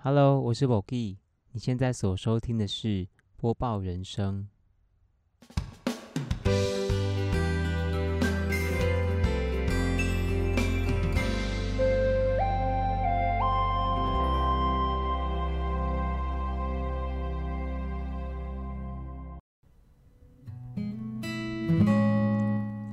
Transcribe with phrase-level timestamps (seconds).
[0.00, 1.18] Hello，我是 b o g i
[1.50, 4.46] 你现在所收听的是播报人生。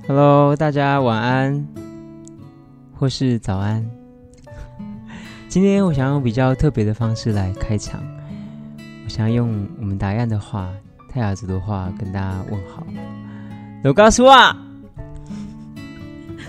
[0.08, 1.68] Hello，大家晚安，
[2.98, 4.05] 或是早安。
[5.56, 8.02] 今天我想用比较特别的方式来开场，
[9.04, 10.70] 我想用我们答案的话、
[11.08, 12.86] 泰雅族的话跟大家问好。
[13.82, 14.54] 我告诉啊，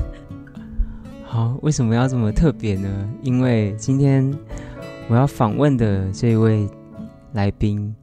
[1.24, 3.10] 好，为什么要这么特别呢？
[3.22, 4.30] 因为今天
[5.08, 6.68] 我要访问的这位
[7.32, 7.96] 来宾，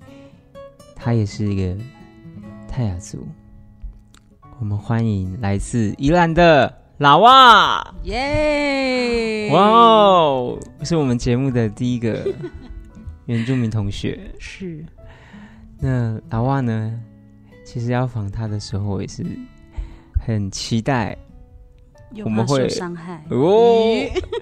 [0.95, 1.77] 他也是一个
[2.67, 3.29] 泰雅族。
[4.59, 9.51] 我们欢迎来自宜兰的老哇，耶！
[9.53, 12.25] 哇哦，是我们节目的第一个
[13.27, 14.19] 原住民同学。
[14.39, 14.85] 是，
[15.81, 17.01] 那老哇呢？
[17.65, 19.25] 其实要访他的时候，我也是
[20.25, 21.17] 很期待
[22.25, 23.97] 我们会伤害哦，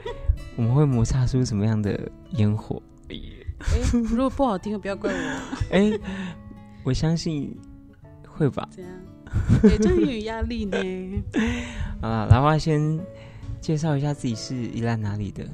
[0.57, 1.99] 我们会摩擦出什么样的
[2.33, 2.83] 烟火。
[3.09, 3.17] 哎
[3.93, 5.41] 如果不好听，不要怪我。
[5.71, 5.91] 哎，
[6.85, 7.57] 我相信
[8.29, 8.69] 会吧。
[8.75, 8.91] 这样，
[9.61, 10.77] 对，就很有压力呢。
[12.01, 12.99] 啊，然后先
[13.61, 15.45] 介绍一下自己是宜兰哪里的。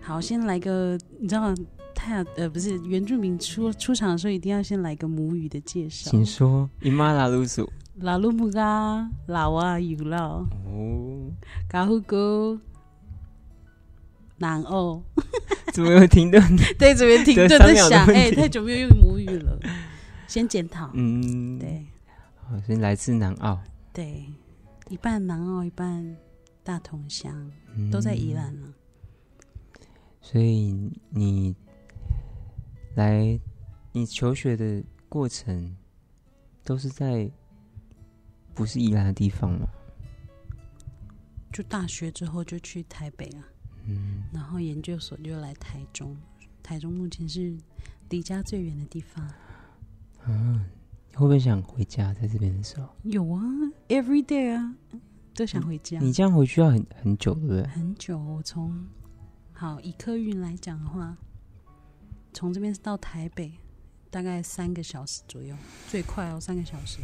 [0.00, 1.54] 好，先来个，你知道
[1.94, 6.10] 泰雅呃不是原住民出出场的时候，一定要先来个母语的介绍。
[6.10, 7.70] 请说，伊玛拉鲁苏。
[8.00, 11.32] 拉鲁木嘎拉瓦尤拉哦，
[11.68, 12.56] 嘎呼哥
[14.36, 15.02] 南欧，
[15.72, 16.40] 怎么有停顿？
[16.78, 19.58] 对，这边停顿在想，哎，太久没有用母语了，
[20.28, 20.88] 先检讨。
[20.94, 21.84] 嗯，对
[22.48, 23.60] 好，所以来自南澳，
[23.92, 24.24] 对，
[24.88, 26.16] 一半南澳，一半
[26.64, 28.72] 大同乡，嗯都在宜兰了。
[30.22, 31.54] 所以你
[32.94, 33.38] 来，
[33.92, 35.76] 你求学的过程
[36.64, 37.30] 都是在
[38.54, 39.68] 不是宜兰的地方吗？
[41.52, 43.44] 就大学之后就去台北啊，
[43.86, 46.16] 嗯，然后研究所就来台中。
[46.62, 47.56] 台中目前是
[48.08, 49.24] 离家最远的地方。
[50.24, 50.77] 啊，你
[51.18, 52.14] 会不会想回家？
[52.14, 53.42] 在这边的时候，有啊
[53.88, 54.72] ，every day 啊，
[55.34, 55.98] 都想回家。
[55.98, 57.66] 你这样回去要很很久，对不对？
[57.66, 58.86] 很久，我从
[59.52, 61.16] 好以客运来讲的话，
[62.32, 63.52] 从这边到台北
[64.10, 65.56] 大概三个小时左右，
[65.88, 67.00] 最快哦三个小时。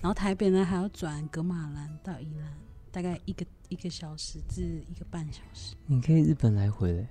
[0.00, 2.52] 然后台北呢还要转格马兰到宜兰，
[2.92, 7.08] 大概一个一个小时至一个半小时，你可以日本来回嘞。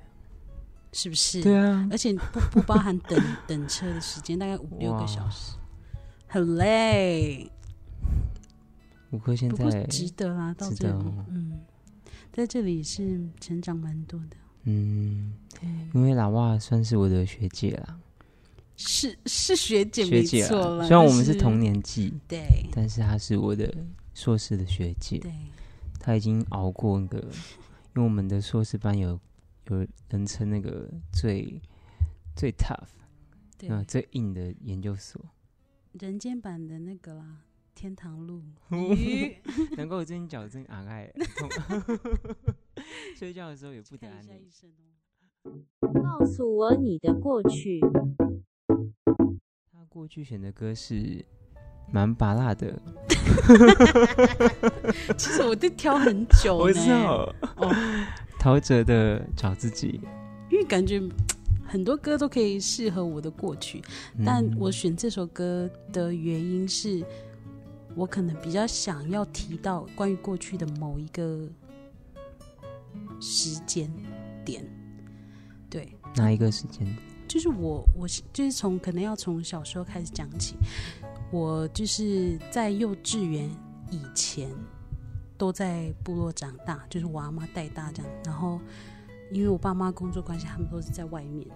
[0.93, 1.43] 是不是？
[1.43, 5.57] 对啊，而且不不包含等 等车的时间，大概五六哇个小时，
[6.27, 7.49] 很累。
[9.09, 11.25] 不过在，值得啦，到这里，值得哦。
[11.29, 11.59] 嗯，
[12.33, 14.35] 在这里是成长蛮多的。
[14.63, 17.97] 嗯，对，因为老哇算是我的学姐啦，
[18.75, 20.45] 是是学姐学姐。
[20.45, 22.67] 错了，虽然我们是同，年纪，对。
[22.73, 23.73] 但是她是我的
[24.13, 25.19] 硕士的学姐。
[25.19, 25.31] 对，
[26.01, 29.17] 她已经熬过那个，因为我们的硕士班有
[29.69, 31.61] 有人称那个最
[32.35, 32.89] 最 tough
[33.57, 35.19] 对，啊、最硬的研究所，
[35.99, 37.25] 人间版的那个啦，
[37.73, 38.41] 天堂路，
[39.75, 41.49] 难怪我最近脚真昂爱痛，
[43.17, 44.21] 睡觉的时候也不得安。
[46.03, 47.79] 告诉我你的过去。
[49.71, 51.25] 他过去选的歌是
[51.91, 52.79] 蛮拔辣的，
[55.17, 57.73] 其实我都挑很久呢，我知道，哦，
[58.39, 59.99] 陶喆的找自己，
[60.51, 61.01] 因为感觉
[61.67, 63.81] 很多歌都可以适合我的过去，
[64.25, 67.05] 但嗯我选这首歌的原因是，
[67.95, 71.47] 我可能比较想要提到关于过去的某一个
[73.19, 73.91] 时间
[74.45, 74.65] 点，
[75.69, 76.87] 对，哪一个时间？
[77.27, 80.55] 就是我，我是就是从可能要从小时候开始讲起。
[81.29, 83.49] 我就是在幼稚园
[83.91, 84.49] 以前
[85.37, 88.09] 都在部落长大，就是我阿妈带大这样。
[88.23, 88.61] 然后
[89.31, 91.47] 因为我爸妈工作关系，他们都是在外面，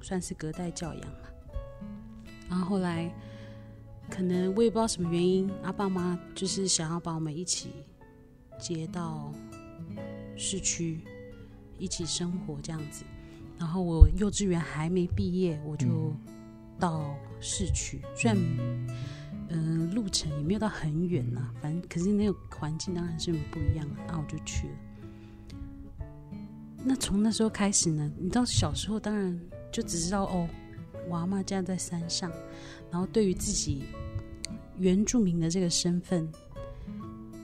[0.00, 1.28] 算是隔代教养嘛。
[2.48, 3.12] 然后后来
[4.08, 7.70] 可能我也不知道什么原因，阿爸妈就是想要把我们一起
[8.58, 9.32] 接到
[10.36, 11.00] 市区
[11.78, 13.04] 一起生活这样子。
[13.58, 16.16] 然后我幼稚园还没毕业，我就嗯
[16.78, 18.36] 到市区，虽然
[19.48, 24.74] 嗯、呃路程也没有到很远呐、反正可是那个环境当然是不一样的，然后我就去了。
[26.84, 29.38] 那从那时候开始呢，你知道小时候当然
[29.70, 30.48] 就只知道哦，
[31.08, 32.30] 我阿妈家在山上，
[32.90, 33.84] 然后对于自己
[34.78, 36.26] 原住民的这个身份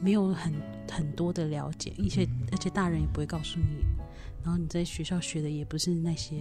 [0.01, 0.53] 没有很
[0.91, 3.85] 很多的了解，而且而且大人也不会告诉你，
[4.43, 6.37] 然后你在学校学的也不是那些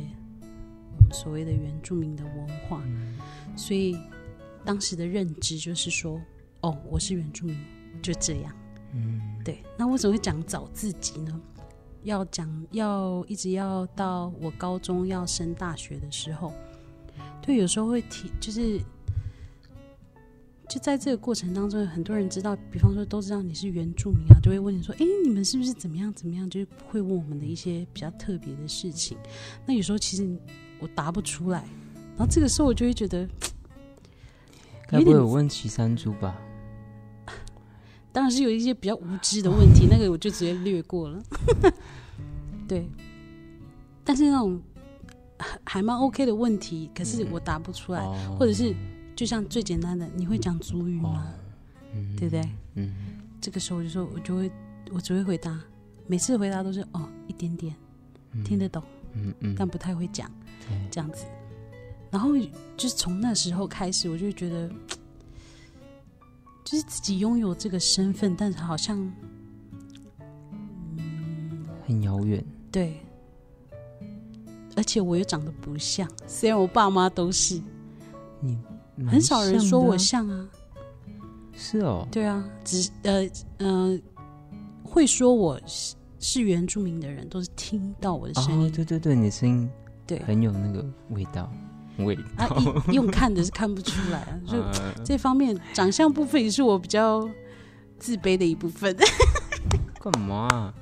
[0.97, 2.81] 我所谓的原住民的文化，
[3.57, 3.99] 所以
[4.63, 6.21] 当时的认知就是说，
[6.61, 7.57] 哦，我是原住民，
[8.01, 8.55] 就这样。
[8.93, 11.41] 嗯，对，那为什么会讲找自己呢？
[12.05, 16.53] 要讲要一直要到我高中要升大学的时候，
[17.41, 18.79] 对，有时候会提，就是
[20.69, 29.17] 就在这个过程当中，很多人知道，比方说都知道你是原住民啊，就会问你说：“哎，你们是不是怎么样怎么样？”就是会问我们的一些比较特别的事情。
[29.65, 30.27] 那有时候其实
[30.79, 31.67] 我答不出来，
[32.17, 33.27] 然后这个时候我就会觉得，
[34.87, 36.39] 该不会有问岐山猪吧？
[38.15, 41.21] 当然是有一些比较无知的问题， 那个我就直接略过了。
[42.65, 42.87] 对，
[44.05, 44.57] 但是那种
[45.37, 48.73] 还还蛮 OK 的问题，可是我答不出来，哦或者是
[49.17, 51.27] 就像最简单的，你会讲主语吗？
[51.93, 52.49] 嗯对不对？
[52.75, 52.95] 嗯
[53.41, 54.49] 这个时候我就说，我就会
[54.93, 55.59] 我只会回答，
[56.07, 57.75] 每次回答都是哦一点点
[58.45, 58.81] 听得懂，
[59.13, 60.31] 嗯嗯，但不太会讲
[60.61, 61.25] 对这样子。
[62.09, 62.31] 然后
[62.77, 64.71] 就是从那时候开始，我就觉得，
[66.65, 68.97] 就是自己拥有这个身份，但是好像
[71.85, 72.43] 很遥远。
[72.71, 72.99] 对，
[74.75, 77.61] 而且我又长得不像，虽然我爸妈都是，
[78.41, 78.57] 你
[78.97, 80.49] 蛮很少人说我像像啊。
[81.57, 83.29] 是哦，对啊，只是呃
[83.59, 83.97] 呃，
[84.83, 89.69] 会说我是是原住民的人，都是听到我的声哦音，，对对对，你的声音
[90.05, 90.19] 对。
[90.23, 91.49] 很有那个味道，
[91.99, 92.47] 味啊
[92.91, 97.27] 用看的是看不出来啊， 就呃这方面长相部分也是我比较
[97.99, 98.95] 自卑的一部分，
[100.01, 100.73] 干嘛啊？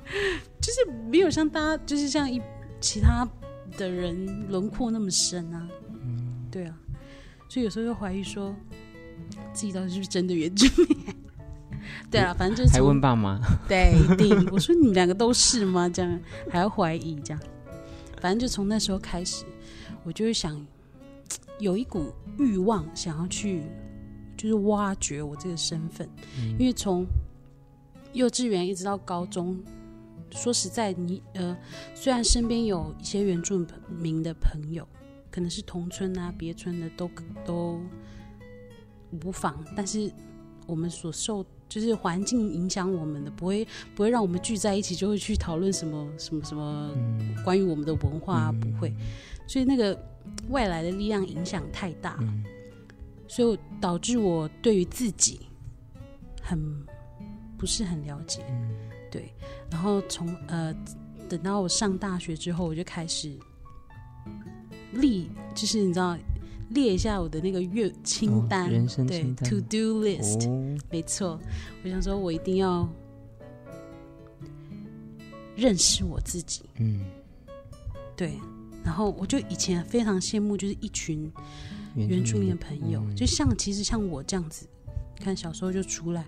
[0.60, 2.40] 就是没有像大家，就是像一
[2.80, 3.26] 其他
[3.76, 5.68] 的人轮廓那么深啊，
[6.02, 6.74] 嗯对啊，
[7.48, 8.54] 所以有时候就怀疑说
[9.52, 10.98] 自己到底是不是真的原住民。
[12.10, 13.38] 对啊，反正就是还从问爸妈？
[13.68, 14.48] 对，一定。
[14.50, 15.88] 我说你们两个都是吗？
[15.88, 16.20] 这样
[16.50, 17.42] 还要怀疑这样，
[18.20, 19.44] 反正就从那时候开始，
[20.02, 20.54] 我就会想
[21.58, 23.62] 有一股欲望，想要去
[24.36, 26.08] 就是挖掘我这个身份，
[26.38, 26.50] 嗯。
[26.58, 27.06] 因为从
[28.12, 29.58] 幼稚园一直到高中，
[30.30, 31.56] 说实在，你呃，
[31.94, 34.86] 虽然身边有一些原住民的朋友，
[35.30, 37.10] 可能是同村啊、别村的都
[37.44, 37.80] 都
[39.24, 40.10] 无妨，但是
[40.66, 47.34] 我们所受就是环境影响我们的，不会 不会让我们聚在一起就会去讨论什么什么什么嗯。
[47.44, 48.60] 关于我们的文化、啊，嗯。
[48.60, 48.92] 不会，
[49.46, 49.98] 所以那个
[50.50, 52.22] 外来的力量影响太大了。
[52.22, 52.44] 嗯
[53.26, 55.40] 所以导致我对于自己
[56.40, 56.60] 很
[57.56, 58.70] 不是很了解，嗯
[59.10, 59.32] 对。
[59.70, 60.72] 然后从呃
[61.28, 63.36] 等到我上大学之后，我就开始
[64.92, 66.16] 立，就是你知道
[66.68, 71.40] 列一下我的那个月清单，哦人生对清单 to do list，、哦，没错。
[71.82, 72.86] 我想说，我一定要
[75.56, 77.04] 认识我自己，嗯，
[78.14, 78.38] 对。
[78.84, 81.32] 然后我就以前非常羡慕，就是一群
[81.96, 83.16] 原住民的朋友，嗯。
[83.16, 84.66] 就像其实像我这样子，
[85.18, 86.24] 看小时候就出来，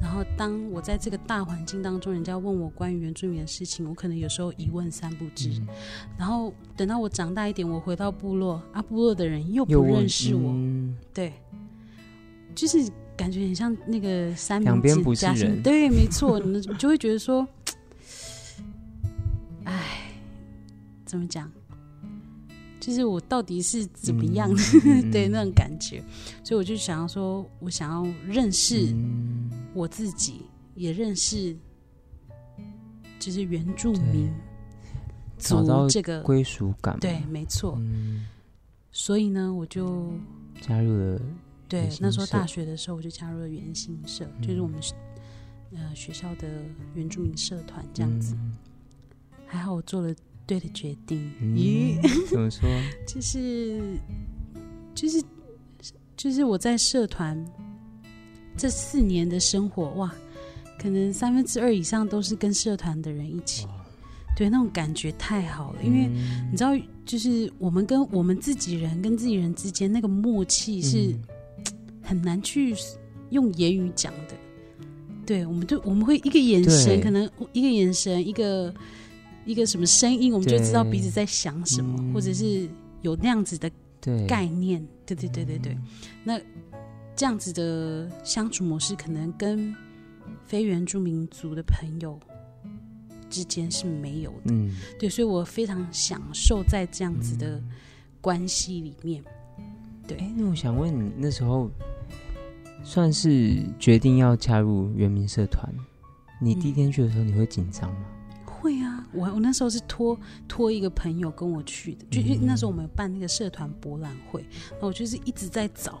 [0.00, 5.48] 然后当我在这个大环境当中，人家问我关于原住民的事情，我可能有时候一问三不知。
[5.60, 5.66] 嗯。
[6.18, 10.96] 然后等到我长大一点，我回到部落，啊，部落的人又不认识我，嗯。
[11.14, 11.32] 对，
[12.54, 12.86] 就是
[13.16, 15.62] 感觉很像那个三明治夹心人。
[15.62, 17.48] 对，没错，你你就会觉得说，
[19.64, 20.05] 哎，
[21.06, 21.50] 怎么讲？
[22.78, 24.50] 就是我到底是怎么样？
[24.84, 26.04] 嗯 对那种感觉，
[26.44, 29.50] 所以我就想要说，我想要认识嗯。
[29.72, 30.42] 我自己，
[30.74, 31.56] 也认识
[33.18, 34.30] 就是原住民
[35.38, 37.76] 族这个归属感，对，，没错。
[37.78, 38.26] 嗯，
[38.90, 40.12] 所以呢，我就
[40.60, 41.20] 加入了
[41.68, 44.94] 对那时候大学的时候，我就加入了原新社，就是嗯我们是
[45.74, 46.48] 呃学校的
[46.94, 48.34] 原住民社团这样子。
[48.34, 48.54] 嗯。
[49.46, 50.14] 还好我做了
[50.46, 52.00] 对的决定，嗯咦，
[52.30, 52.68] 怎么说？
[53.06, 53.80] 就是
[54.94, 55.22] 就是
[56.16, 57.36] 就是我在社团
[58.56, 60.14] 这四年的生活，哇，
[60.78, 63.66] 可能三分之二以上都是跟社团的人一起，
[64.36, 66.06] 对，那种感觉太好了，因为。
[66.06, 66.70] 嗯你知道，
[67.04, 71.22] 就是我们跟我们自己人跟自己人之间那个默契是嗯
[72.02, 72.74] 很难去
[73.30, 74.34] 用言语讲的。
[75.26, 78.72] 对，我们就我们会一个眼神，可能一个眼神，一个
[79.46, 82.68] 一个什么声音，我们就知道彼此在想什么，嗯或者是
[83.00, 84.86] 有那样子的对概念。
[85.06, 85.82] 对对对对对，嗯
[86.24, 86.40] 那
[87.14, 89.72] 这样子的相处模式，可能跟
[90.44, 92.18] 非原住民族的朋友
[93.30, 94.52] 之间是没有的。
[94.52, 97.62] 嗯，对，所以我非常享受在这样子的
[98.20, 99.22] 关系里面。
[100.08, 101.70] 对哎，那我想问你，那时候
[102.82, 105.72] 算是决定要加入原民社团，
[106.40, 108.06] 你嗯第一天去的时候，你会紧张吗？
[108.60, 114.40] 会啊，我我那时候是托托一个朋友跟我去的，就因为那时候我们有办那个社团博览会，
[114.72, 116.00] 然后我就是一直在找，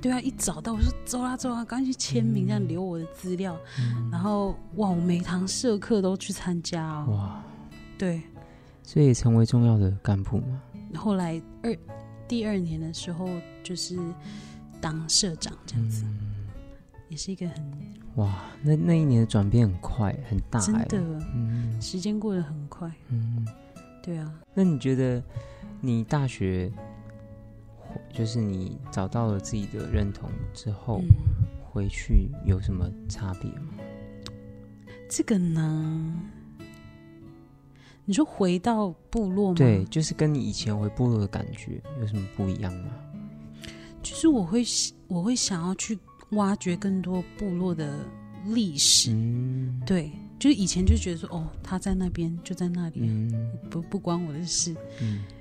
[0.00, 3.58] 对啊，一找到我说走啊走啊，赶紧去签名，这样留我的资料，
[4.10, 7.44] 然后哇，我每堂社课都去参加哦，哇，
[7.98, 8.22] 对，
[8.82, 10.60] 所以成为重要的干部嘛。
[10.94, 11.76] 后来二
[12.28, 13.28] 第二年的时候
[13.62, 13.98] 就是
[14.80, 16.04] 当社长这样子，
[17.12, 17.62] 也是一个很
[18.16, 23.46] 哇，那那一年的转变很快很大、欸，真的嗯时间过得很快，嗯。
[24.02, 25.22] 对啊，那你觉得
[25.80, 26.72] 你大学
[28.12, 33.74] 就是你找到了自己的认同之后，嗯，回去有什么差别吗？
[35.08, 36.18] 这个呢，
[38.06, 39.54] 你说回到部落吗？
[39.56, 42.90] 对，，就是跟你以前回部落的感觉有什么不一样吗？
[44.02, 44.64] 就是我会
[45.06, 45.96] 我会想要去
[46.32, 47.98] 挖掘更多部落的
[48.46, 49.80] 历史，嗯。
[49.86, 53.32] 对，就是以前就觉得说，哦，他在那边就在那里，嗯。
[53.70, 54.74] 不不关我的事，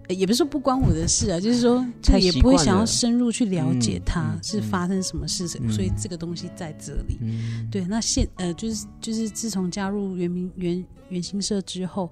[0.07, 5.71] 也不是说不关我的事啊，就是说，就也不会想要深入去了解嗯它嗯是发生什么事，嗯。
[5.71, 7.17] 所以这个东西在这里。
[7.21, 12.09] 嗯，对，那现呃，就是就是自从加入原民原原新社之后，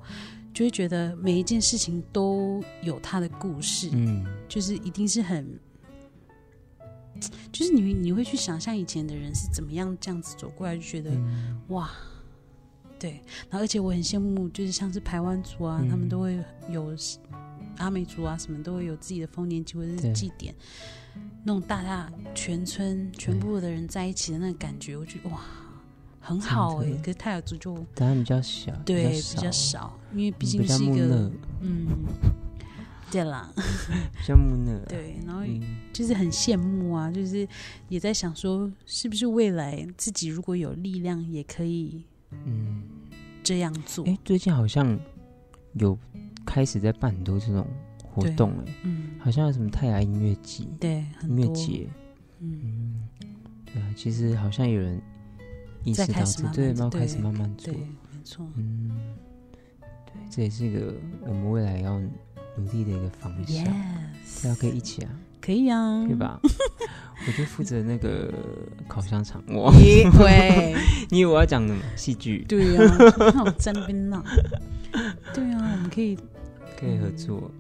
[0.54, 4.26] 就会觉得每一件事情都有它的故事，嗯。
[4.48, 5.48] 就是一定是很，
[7.52, 11.60] 就是你你会去想象以前的人是怎么样这样子走过来，就觉得、嗯。
[11.70, 11.90] 哇，
[12.98, 16.10] 对，然后而且我很羡慕，就是像是台湾族啊，他们嗯。
[16.10, 16.96] 都会有
[17.78, 20.54] 阿美族啊，什么都会有自己的丰年祭或者是祭典，
[21.44, 25.40] 那种大大全村全部的人在一起的那个感觉，我觉得哇，
[26.20, 31.88] 很好哎、可是泰雅族就当然比较小，对比比较少，因为毕竟是一个，嗯，
[33.12, 33.52] 对啦，
[34.20, 35.62] 比较木讷，， 对，然后嗯。
[35.92, 37.46] 就是很羡慕啊，就是
[37.90, 42.84] 也在想说，是不是未来自己如果有力量，也可以嗯，
[43.44, 44.06] 这样做。
[44.06, 44.98] 哎，最近好像
[45.74, 45.98] 有
[46.46, 47.68] 开始在办很多这种
[48.06, 51.90] 活对动，哎，嗯，好像有什么太阳音乐季、对，音乐多，节，
[52.40, 53.10] 嗯，嗯，
[53.66, 55.02] 对啊，其实好像有人
[55.84, 57.74] 意识在开到这，对，然后开始慢慢做。
[57.74, 58.90] 对，，没错，嗯，
[60.06, 60.94] 对，这也是一个
[61.26, 62.00] 我们未来要
[62.60, 65.10] 努力的一个方向，对啊，，yes，可以一起啊，
[65.42, 66.16] 可以啊，对？
[66.16, 66.40] 吧？
[67.28, 68.34] 我就负责那个
[68.88, 70.76] 烤香肠，哇，也对，
[71.10, 71.82] 你以为我要讲什么？
[71.96, 72.46] 戏剧？
[72.48, 72.96] 对啊，
[73.34, 74.24] 那我在那边闹，
[75.34, 76.18] 对啊，我们可以
[76.80, 77.52] 可以合作，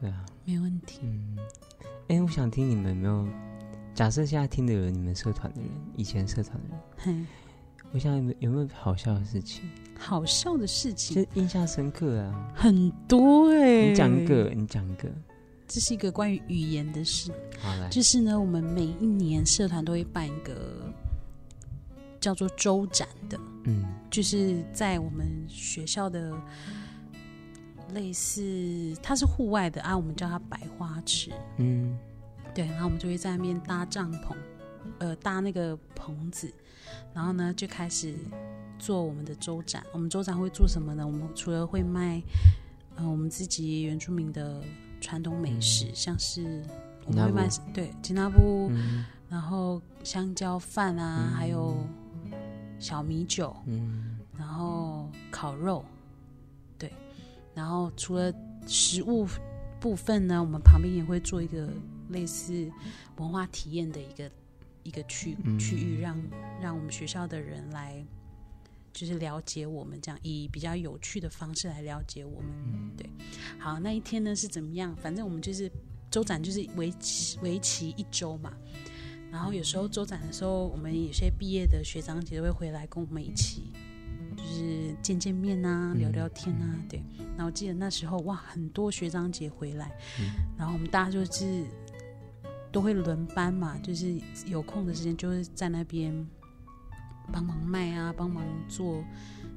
[0.00, 1.00] 对啊，没问题。
[1.02, 1.36] 嗯，
[2.08, 3.26] 哎，我想听你们有没有？
[3.94, 7.26] 假设现在听的有你们社团的人，以前社团的人，嘿，
[7.94, 9.62] 我想有没有好笑的事情，
[9.96, 11.14] 好笑的事情。
[11.14, 12.52] 就情印象深刻啊？
[12.52, 15.08] 很多哎，你讲一个，，你讲一个，
[15.68, 17.30] 这是一个关于语言的事。
[17.60, 20.92] 好来，就是呢，我们每一年社团都会办一个
[22.18, 23.84] 叫做周展的，嗯。
[24.10, 26.32] 就是在我们学校的
[27.92, 31.30] 类似，它是户外的啊，我们叫它百花池。
[31.58, 31.96] 嗯。
[32.52, 34.34] 对，然后我们就会在那边搭帐篷，
[34.98, 36.52] 呃，搭那个棚子，
[37.14, 38.14] 然后呢就开始
[38.78, 39.82] 做我们的周展。
[39.92, 41.06] 我们周展会做什么呢？
[41.06, 42.20] 我们除了会卖，
[42.96, 44.60] 呃，我们自己原住民的
[45.00, 46.62] 传统美食，像是
[47.06, 51.76] 我们会卖对吉纳布，嗯然后香蕉饭啊，嗯还有
[52.78, 55.84] 小米酒，嗯然后烤肉，
[56.76, 56.92] 对，
[57.54, 58.32] 然后除了
[58.66, 59.26] 食物
[59.80, 61.68] 部分呢，我们旁边也会做一个
[62.08, 62.70] 类似
[63.16, 64.30] 文化体验的一个
[64.84, 66.16] 一个区嗯区域，让
[66.62, 68.04] 让我们学校的人来
[68.92, 72.50] 就是了解我们，这样以比较有趣的方式来了解我们。
[72.96, 73.10] 对，
[73.58, 74.94] 好，那一天呢是怎么样？
[74.94, 75.68] 反正我们就是
[76.10, 78.52] 周展，就是为期为期一周嘛。
[79.32, 83.72] 然后有时候周展的时候，我们有些毕业的学长姐都会回来跟我们一起，
[84.36, 87.02] 就是见见面啊，嗯聊聊天啊，对。
[87.36, 91.64] 然后我记得那时候哇，很多学长姐回来，嗯然后我们大家就是
[92.74, 96.12] 都会轮班嘛，就是有空的时间就是在那边
[97.32, 99.00] 帮忙卖啊，帮忙做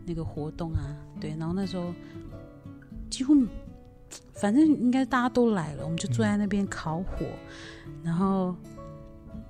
[0.06, 1.32] 那个活动啊，对。
[1.32, 1.92] 然后那时候
[3.10, 3.34] 几乎
[4.34, 7.26] 反正应该大家都来了，我们就坐在那边烤火，
[8.04, 8.56] 然后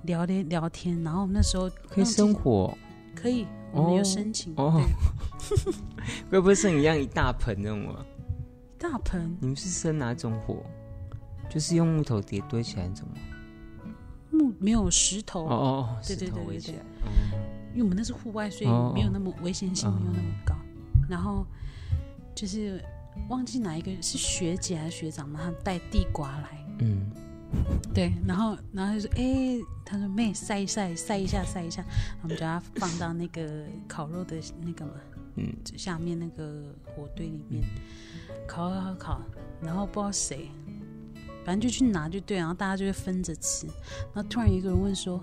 [0.04, 2.74] 聊天聊天，然后我们那时候可以生火，
[3.14, 4.80] 可以，我们有哦申请，哦
[5.46, 5.74] 对，
[6.32, 8.02] 会不会像一样一大盆那种啊？
[8.78, 10.64] 大盆你们是生哪种火？
[11.50, 13.14] 就是用木头叠堆起来那种吗？
[14.30, 16.74] 木没有石头，哦对石对对对。
[17.72, 20.54] 因为我们那是户外，所以哦没有那么危险性哦没有那么高。
[21.08, 21.46] 然后
[22.34, 22.82] 就是
[23.28, 27.10] 忘记哪一个是学姐还是学长嘛，他们带地瓜来，嗯。
[27.94, 31.82] 对，然后然后就说，哎、他说妹晒一晒，晒一下，晒一下，
[32.22, 34.92] 我们就把它放到那个烤肉的那个嘛
[35.36, 35.50] 嗯。
[35.74, 37.64] 下面那个火堆里面。
[38.46, 39.22] 烤烤烤烤，
[39.62, 40.50] 然后不知道谁，
[41.48, 43.66] 反正就去拿就对，然后大家就会分着吃。
[44.12, 45.18] 然后突然有一个人问说：“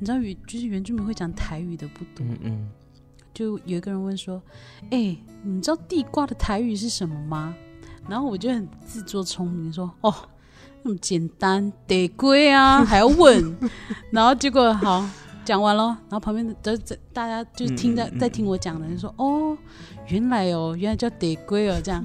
[0.00, 2.68] 你知道原就是原住民会讲台语的不多，嗯嗯，
[3.32, 4.42] 就有一个人问说
[4.90, 7.54] ：‘哎、你知道地瓜的台语是什么吗？’
[8.08, 10.12] 然后我就很自作聪明说：‘哦，
[10.82, 13.56] 那么简单，得龟啊，还要问。
[14.10, 15.08] ’然后结果好
[15.44, 16.76] 讲完了，然后旁边的
[17.12, 19.56] 大家就听在嗯嗯嗯在听我讲的人说：‘哦，
[20.08, 22.04] 原来哦，原来叫得龟哦，这样。’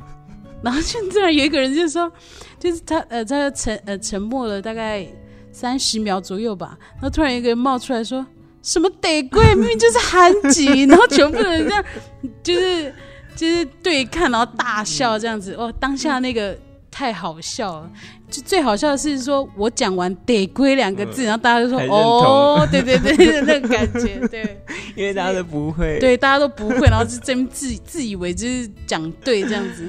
[0.63, 2.11] 然后就突然有一个人就说，
[2.59, 5.07] 就是他呃，他沉呃沉默了大概
[5.51, 8.25] 三十秒左右吧，然后突然有一个人冒出来说。
[8.61, 11.85] 什么得贵，明明就是韩籍，然后全部人这样，
[12.43, 12.93] 就是
[13.33, 16.55] 就是对看，然后大笑这样子，哦，当下那个
[16.91, 17.89] 太好笑了。
[18.29, 23.15] 就最好笑的是说，我讲完“得归”两个字，然后大家就说还：“认同哦，对对对，
[23.47, 24.61] 那个感觉，对
[24.93, 29.87] 因为大家都不会，，对，大家都不会，然后就真自自以为就是讲对这样子，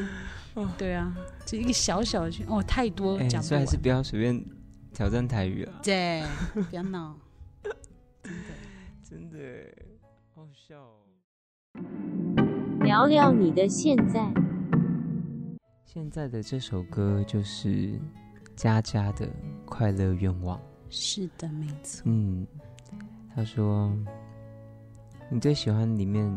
[0.76, 1.14] 对啊，
[1.46, 4.44] 就一个小小的圈，哦，太多哎，讲不完所以还是，不要随便
[4.92, 6.22] 挑战台语啊，对，
[6.68, 7.16] 不要闹，
[8.22, 8.48] 真的。
[9.02, 9.38] 真的
[10.34, 10.98] 好笑哦。
[12.84, 14.32] 聊聊你的现在。
[15.84, 17.98] 现在的这首歌就是
[18.54, 19.26] 佳佳的
[19.64, 20.56] 《快乐愿望》。
[20.88, 22.02] 是的，没错。
[22.04, 22.46] 嗯，
[23.34, 23.92] 他说
[25.28, 26.30] 你最喜欢里面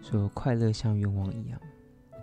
[0.00, 1.60] 说快乐像愿望一样，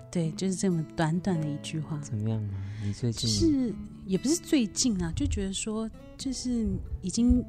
[0.09, 2.53] 对，就是这么短短的一句话，怎么样吗？
[2.83, 3.73] 你最近是
[4.05, 6.65] 也不是最近啊，就觉得说，就是
[7.01, 7.43] 已经，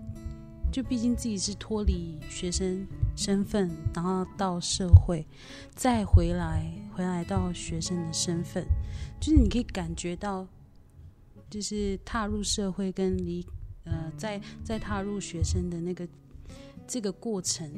[0.73, 2.85] 就毕竟自己是脱离学生
[3.15, 5.25] 身份，然后到社会，
[5.75, 8.67] 再回来，回来到学生的身份，
[9.21, 10.47] 就是你可以感觉到，
[11.49, 13.47] 就是踏入社会跟离
[13.85, 16.07] 呃，在在踏入学生的那个
[16.87, 17.71] 这个过程。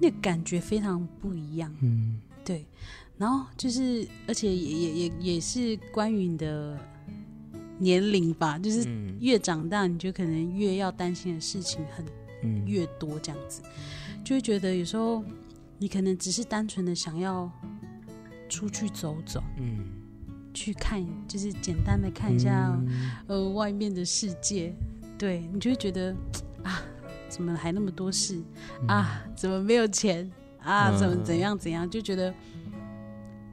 [0.00, 2.18] 那个感觉非常不一样，嗯。
[2.44, 2.66] 对，
[3.18, 6.78] 然后就是，而且也也也也是关于你的
[7.78, 9.16] 年龄吧，就是嗯。
[9.20, 12.04] 越长大，你就可能越要担心的事情很
[12.42, 12.66] 嗯。
[12.66, 13.62] 越多，这样子，
[14.24, 15.22] 就会觉得有时候
[15.78, 17.50] 你可能只是单纯的想要
[18.48, 19.84] 出去走走，嗯。
[20.52, 23.10] 去看，就是简单的看一下、嗯。
[23.28, 24.74] 呃外面的世界，
[25.16, 26.49] 对你就会觉得啊，
[27.30, 28.42] 怎么还那么多事
[28.88, 29.24] 啊？
[29.36, 30.90] 怎么没有钱啊？
[30.90, 31.88] 嗯怎么怎样怎样？
[31.88, 32.34] 就觉得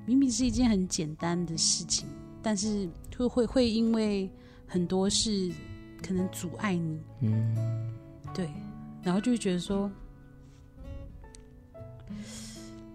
[0.06, 2.08] 明明是一件很简单的事情，
[2.42, 4.30] 但是会会会因为
[4.68, 5.52] 很多事
[6.06, 7.56] 可能阻碍你，嗯
[8.34, 8.50] 对，
[9.04, 9.90] 然后就会觉得说，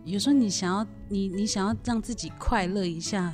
[0.04, 3.32] 有时候你想要你你想要让自己快乐一下，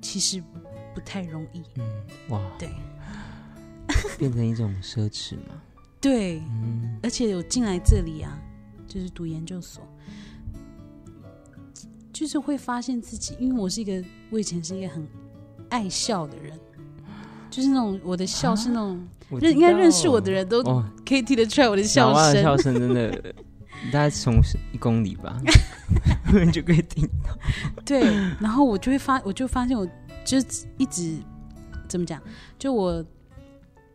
[0.00, 0.42] 其实
[0.94, 1.62] 不太容易。
[1.76, 2.68] 嗯，哇，对
[4.18, 5.60] 变成一种奢侈嘛，
[6.00, 6.98] 对，嗯。
[7.02, 8.38] 而且我进来这里啊，
[8.86, 9.82] 就是读研究所，
[12.12, 15.06] 就是会发现自己，因为我是一个，我以前是一个很
[15.68, 16.58] 爱笑的人，
[17.50, 19.08] 就是那种我的笑是那种
[19.40, 22.42] 认、应该认识我的人都哦，可以听得出来我的笑声。
[22.42, 23.34] 笑声真的
[23.90, 24.34] 大概从
[24.74, 25.40] 一公里吧，
[26.52, 27.38] 就可以听到，
[27.84, 28.02] 对，
[28.38, 29.86] 然后我就会发，我就发现我
[30.24, 30.36] 就
[30.76, 31.16] 一直
[31.88, 32.20] 怎么讲，
[32.58, 33.02] 就我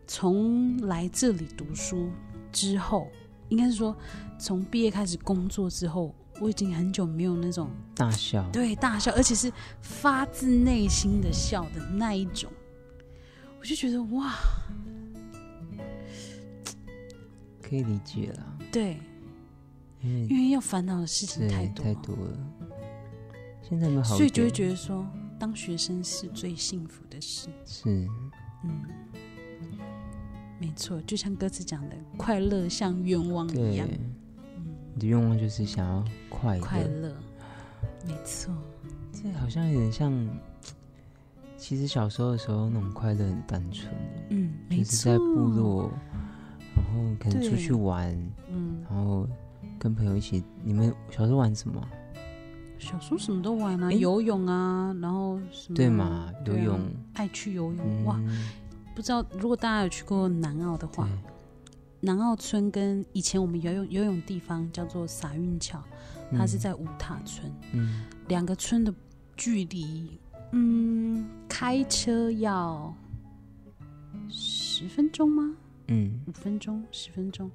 [0.06, 2.10] 从来这里读书
[2.52, 3.10] 之后，
[3.48, 3.96] 应该是说
[4.38, 12.50] 从毕业开始工作之后，我已经很久没有那种大笑，对大笑，而且是发自内心的笑的那一种，
[13.58, 14.34] 我就觉得哇，
[17.62, 19.00] 可以理解了，对，
[20.02, 22.38] 因为因为要烦恼的事情太多，太多了。
[23.68, 24.16] 现在有没有好？
[24.16, 25.04] 所以就会觉得说，
[25.40, 27.48] 当学生是最幸福的事。
[27.64, 28.06] 是，
[28.62, 28.84] 嗯，
[30.58, 33.76] 没错，就像歌词讲的，快乐像愿望一对。
[33.76, 33.86] 样，，
[34.94, 37.14] 你的愿望就是想要快乐，快乐，
[38.06, 38.54] 没错，
[39.12, 40.12] 这好像有点像，
[41.58, 43.92] 其实小时候的时候那种快乐很单纯，
[44.30, 45.90] 嗯，没就是错，在部，落，
[46.74, 48.10] 然后可能出去玩，
[48.50, 49.28] 嗯，然后
[49.78, 50.42] 跟朋友一起。
[50.64, 51.86] 你们小时候玩什么？
[52.78, 53.98] 小时候什么都玩啊，诶？
[53.98, 56.80] 游泳啊，然后什么，对嘛，游泳，
[57.14, 58.20] 爱去游泳，嗯，哇，
[58.96, 61.68] 不知道如果大家有去过南澳的话对，，
[62.00, 65.78] 南澳村跟以前我们游泳游泳地方叫做洒运桥，
[66.32, 68.06] 它是嗯在五塔村，嗯。
[68.28, 68.92] 两个村的
[69.36, 70.18] 距离，
[70.52, 72.92] 嗯，开车要
[74.30, 75.54] 十分钟吗？
[75.88, 76.18] 嗯。
[76.26, 77.50] 五分钟、十分钟。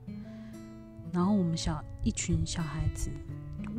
[1.12, 3.10] 然后我们小一群小孩子，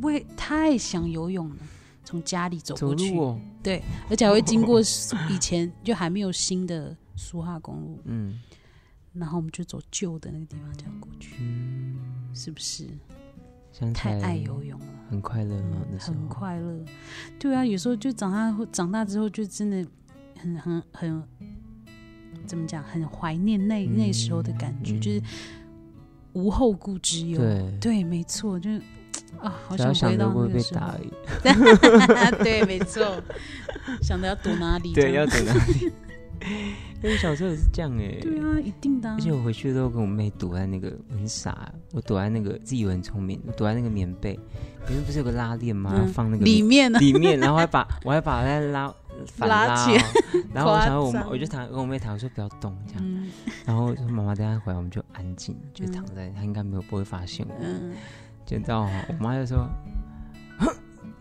[0.01, 1.55] 为太想游泳了，
[2.03, 4.81] 从家里走走过去，哦，对，而且还会经过
[5.31, 8.39] 以前就还没有新的苏哈公路，嗯
[9.13, 11.95] 然后我们就走旧的那个地方这样过去，嗯，
[12.33, 12.87] 是不是？
[13.93, 14.85] 太爱游泳了。
[15.09, 15.55] 很快乐
[15.99, 16.79] 很快乐。
[17.39, 19.85] 对啊，有时候就长大后，长大之后就真的
[20.39, 21.23] 很很很
[22.45, 25.21] 怎么讲，很怀念那、那时候的感觉，嗯就是
[26.33, 27.39] 无后顾之忧。
[27.39, 28.81] 对对，没错，就是
[29.39, 30.91] 啊，好想回到那个时候。
[32.43, 33.21] 对，没错，
[34.01, 34.93] 想着要躲哪里？
[34.93, 35.91] 对，要躲哪里？
[37.03, 44.33] 因为小时候也是这样哎、对啊，一定的啊、而且我回去都跟我妹躲在那个，我很傻，我躲在那个自己以为很聪明，我躲在那个棉被，
[44.87, 45.91] 里面不是有个拉链吗？
[45.95, 46.07] 嗯。
[46.07, 48.93] 放那个里面呢， 里面，然后还把我还把它拉
[49.27, 49.87] 反拉
[50.53, 53.29] 然后我想说我我就躺跟我妹躺，我说不要动这样，嗯。
[53.65, 57.93] 然后说妈妈等一下回来我们就安静，就躺在，她应该没有不会发现我，嗯，
[58.45, 58.81] 就你知道？
[59.09, 59.69] 我妈就说，哼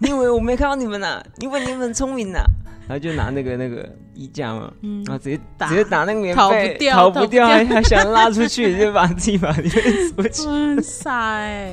[0.02, 2.40] 你以为我没看到你们呐、你以为你们很聪明呐、
[2.88, 5.02] 然后就拿那个那个衣架嘛，嗯。
[5.04, 5.68] 然后直接打。
[5.68, 7.46] 直接打那个棉逃被，逃不掉，逃不掉。
[7.46, 10.52] 还还想拉出去， 就把自己把里面锁起来。
[10.52, 11.70] 很傻哎、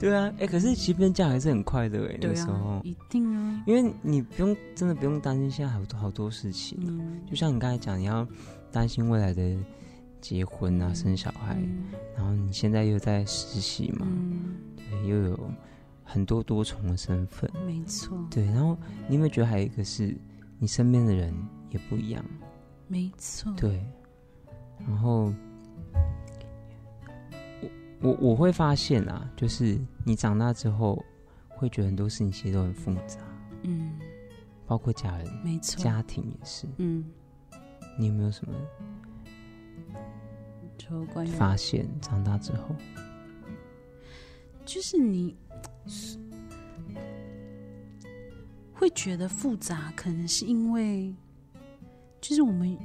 [0.00, 2.52] 对啊，哎、可是其实这样还是很快乐哎，那个时候。
[2.52, 8.26] 啊，，一定啊，因为你不用真的不用担心现在好多好多事情，嗯，就像你刚才讲，你要
[8.72, 9.42] 担心未来的
[10.22, 10.94] 结婚啊、嗯。
[10.94, 11.84] 生小孩，嗯
[12.16, 15.50] 然后你现在又在实习嘛，嗯，对，又有
[16.10, 18.74] 很多多重的身份，没错，对，然后
[19.06, 20.16] 你有没有觉得还有一个是
[20.58, 21.34] 你身边的人
[21.68, 22.24] 也不一样？
[22.86, 23.84] 没错，对，
[24.86, 25.30] 然后
[27.60, 27.68] 我
[28.00, 31.04] 我我会发现啊，就是你长大之后
[31.50, 33.20] 会觉得很多事情其实都很复杂，
[33.64, 33.92] 嗯，
[34.66, 36.66] 包括家人、没错，家庭也是。
[36.78, 37.04] 嗯，
[37.98, 38.54] 你有没有什么
[40.78, 41.86] 就关于发现？
[42.00, 42.74] 长大之后，
[44.64, 45.36] 就是你
[48.72, 51.14] 会觉得复杂，可能是因为
[52.20, 52.76] 就是我们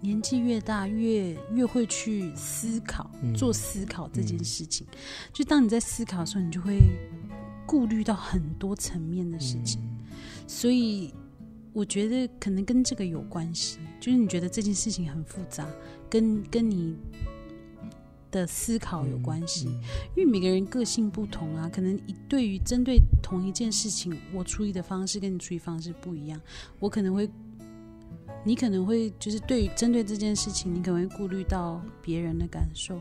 [0.00, 4.86] 年纪越大，越越会去思考，嗯做思考这件事情。
[5.32, 6.78] 就当你在思考的时候，你就会
[7.66, 9.80] 顾虑到很多层面的事情。
[9.82, 9.88] 嗯
[10.46, 11.14] 所以
[11.72, 15.66] 我觉得可能跟这个有关系，就是你觉得这件事情很复杂，
[16.10, 16.96] 跟跟你
[18.32, 19.68] 的思考有关系。
[19.68, 19.80] 嗯
[20.16, 26.40] 因为每个人个性不同啊，可能一对于针对同一件事情，我处理的方式跟你处理方式不一样。
[26.80, 27.30] 我可能会，
[28.44, 33.00] 你可能会就是对于针对这件事情，你可能会顾虑到别人的感受，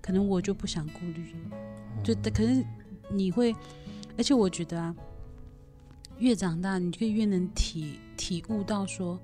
[0.00, 1.34] 可能我就不想顾虑，
[2.02, 2.64] 就可是
[3.10, 3.54] 你会，
[4.16, 4.94] 而且我觉得啊，
[6.18, 9.20] 越长大，你就越能体体悟到说。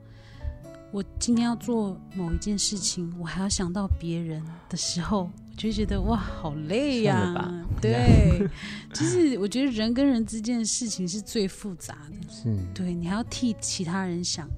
[0.93, 8.49] 我今天要做某一件事情，我还要想到别人的时候，我就觉得哇，好累呀、对，
[8.93, 14.49] 就是我觉得人跟人之间的事情是最复杂的，是，对你还要替其他人想，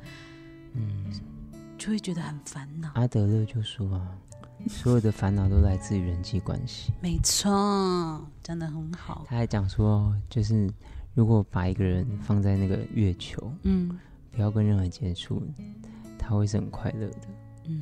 [0.75, 1.05] 嗯，
[1.77, 2.91] 就会觉得很烦恼。
[2.95, 4.09] 阿德勒就说啊，
[4.71, 6.93] 所有的烦恼都来自于人际关系。
[7.03, 7.51] 没错，
[8.43, 9.27] 讲的很好。
[9.29, 10.71] 他还讲说，就是
[11.15, 13.99] 如果把一个人放在那个月球，嗯。
[14.35, 15.43] 不要跟任何人接触，
[16.23, 17.29] 他会是很快乐的。
[17.67, 17.81] 嗯，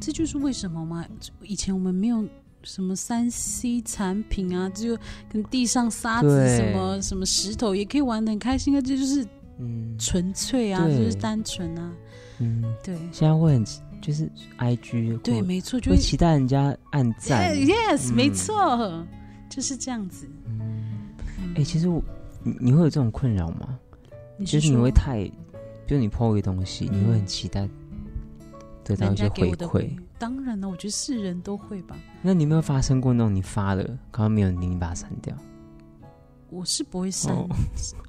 [0.00, 1.04] 这就是为什么嘛，
[1.42, 2.26] 以前我们没有
[2.62, 9.26] 什么三 C 产品啊，只有跟地上沙子什么什么石头也可以玩的很开心啊，这就是
[9.58, 9.96] 嗯。
[9.96, 11.92] 纯粹啊，就是单纯啊，
[12.40, 12.96] 嗯，对。
[13.12, 13.64] 现在会很
[14.02, 17.54] 就是 I G 对，没错，就会会期待人家按赞。
[17.54, 18.14] Yes，、嗯。
[18.14, 19.06] 没错，
[19.48, 20.28] 就是这样子。
[21.54, 22.02] 哎、其实我
[22.42, 23.78] 你你会有这种困扰吗？
[24.36, 25.30] 你就是是你会太，
[25.86, 27.68] 比如你 PO 一个东西，嗯你会很期待
[28.82, 29.98] 得到人一些回馈。
[30.18, 31.96] 当然了，我觉得是人都会吧。
[32.22, 35.36] 那你有没有发生过那种你发了，刚刚没有理，你把它删掉？
[36.50, 37.48] 我是不会删，哦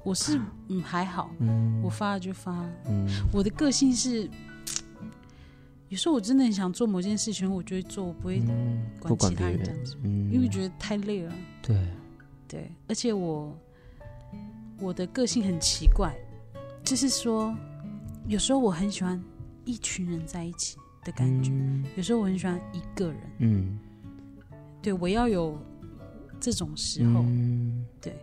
[0.04, 2.64] 我是嗯还好，嗯，我发了就发。
[2.88, 4.30] 嗯我的个性是，
[5.90, 8.38] 有时候我真的很想做某件事情，我就会做，我不会
[9.00, 11.32] 管管其他这样子，嗯，因为觉得太累了。
[11.60, 11.88] 对，
[12.46, 13.52] 对，而且我
[14.78, 16.14] 我的个性很奇怪，
[16.86, 17.52] 就是说，
[18.28, 19.20] 有时候我很喜欢
[19.64, 21.84] 一群人在一起的感觉，嗯。
[21.96, 23.16] 有时候我很喜欢一个人。
[23.38, 23.78] 嗯。
[24.80, 25.58] 对我要有
[26.38, 28.16] 这种时候，嗯，对。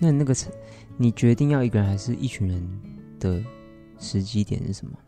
[0.00, 0.48] 那那个是
[0.96, 2.80] 你决定要一个人还是一群人
[3.20, 3.40] 的
[4.00, 4.98] 时机点是什么？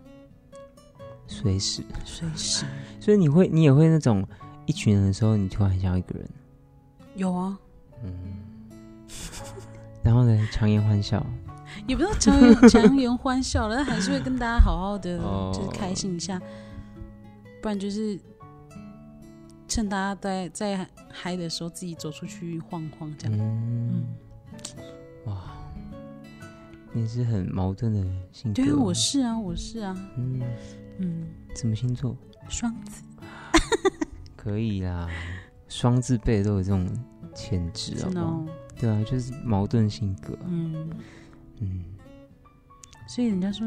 [1.27, 2.65] 随时，随时。
[3.01, 4.25] 所以你会，你也会那种
[4.67, 6.31] 一群人的时候，你突然很想要一个人，
[7.17, 7.59] 有啊，
[8.05, 8.15] 嗯，
[10.05, 11.27] 然后呢，强颜欢笑，
[11.89, 15.51] 也不用强颜强颜欢笑了，但还是会跟大家好好的，哦。
[15.55, 16.39] 就是开心一下，
[17.63, 18.21] 不然就是
[19.67, 23.39] 趁大家在在嗨的时候，自己走出去晃晃这样。
[23.39, 24.05] 嗯。
[24.53, 24.85] 嗯，，
[25.25, 25.51] 哇，
[26.93, 30.43] 你是很矛盾的性格，对啊，我是啊，我是啊，嗯，
[30.99, 32.15] 嗯，什么星座？
[32.51, 33.03] 双子，
[34.37, 35.09] 可以啦，
[35.69, 36.87] 双字辈都有这种
[37.35, 38.21] 潜质，好不好？
[38.21, 38.47] 真的哦，
[38.79, 40.35] 对啊，就是矛盾性格。
[40.35, 40.45] 啊。
[40.49, 40.91] 嗯，
[41.61, 41.85] 嗯，
[43.07, 43.67] 所以人家说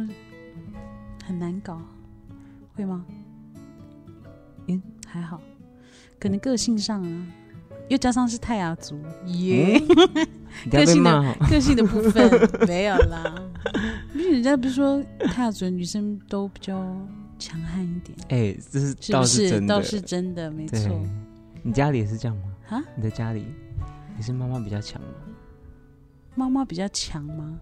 [1.26, 1.82] 很难搞，
[2.76, 3.06] 会吗？
[4.68, 5.42] 嗯，还好，
[6.20, 7.28] 可能个性上啊，
[7.90, 9.80] 又加上是泰雅族，耶、
[10.64, 11.36] 你不要被骂哦。
[11.50, 12.30] 个性的部分
[12.68, 13.36] 没有啦。
[14.14, 16.74] 因为人家不是说泰雅族的女生都比较
[17.40, 19.50] 强悍一点，哎，这是是不是？
[19.50, 21.02] 倒真的，倒是真的，没错。。
[21.64, 22.44] 你家里也是这样吗？
[22.70, 23.46] 啊，你的家里
[24.16, 25.08] 也是妈妈比较强吗？
[26.36, 27.60] 妈妈比较强吗？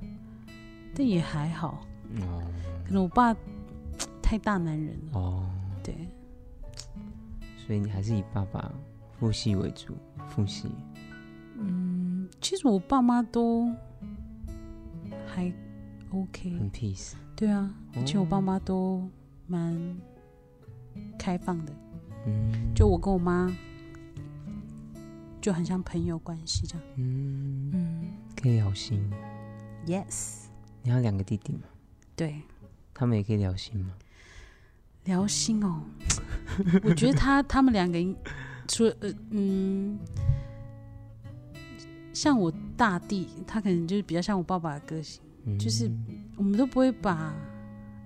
[0.99, 1.79] 但也还好，
[2.19, 2.43] 哦。
[2.85, 3.33] 可能我爸
[4.21, 5.17] 太大男人了。
[5.17, 5.49] 哦，
[5.81, 5.95] 对，
[7.55, 8.69] 所以你还是以爸爸
[9.17, 9.95] 父系为主，
[10.27, 10.69] 父系。
[11.55, 13.73] 嗯，其实我爸妈都
[15.25, 15.49] 还
[16.11, 17.13] OK，很 peace。
[17.33, 19.09] 对啊，而且我爸哦妈都
[19.47, 19.97] 蛮
[21.17, 21.73] 开放的，
[22.25, 23.49] 嗯，就我跟我妈
[25.39, 26.85] 就很像朋友关系这样。
[26.97, 28.07] 嗯，嗯。
[28.35, 29.09] 可以好心。
[29.85, 30.48] ，yes，
[30.89, 31.61] 你还有两个弟弟吗？
[32.15, 32.41] 对，
[32.95, 33.93] 他们也可以聊心吗？
[35.05, 35.83] 聊心哦，
[36.83, 37.99] 我觉得他他们两个
[38.67, 39.99] 除了呃嗯，
[42.11, 45.89] 像我大弟，他可能就是比较像我爸爸的个性，嗯就是
[46.35, 47.35] 我们都不会把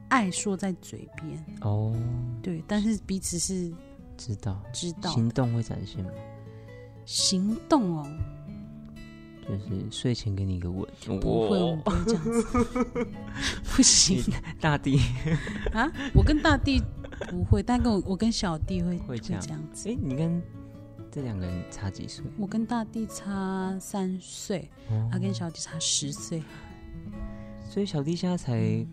[0.09, 1.95] 爱说在嘴边，哦，
[2.41, 3.73] 对，但是彼此是
[4.17, 6.11] 知道，知道行动会展现吗？
[7.05, 8.07] 行动哦，
[9.47, 10.87] 就是睡前给你一个吻，
[11.19, 13.07] 不会，我们不会这样子，
[13.75, 14.23] 不行
[14.61, 14.97] 大地，
[15.73, 15.91] 啊！
[16.13, 16.81] 我跟大地
[17.29, 19.41] 不会，但跟我我跟小弟会会这样。
[19.73, 19.89] 子。
[19.89, 20.41] 哎，你跟
[21.11, 22.23] 这两个人差几岁？
[22.37, 25.09] 我跟大地差三岁，哦。
[25.11, 26.41] 他跟小弟差十岁，
[27.69, 28.85] 所以小弟现在才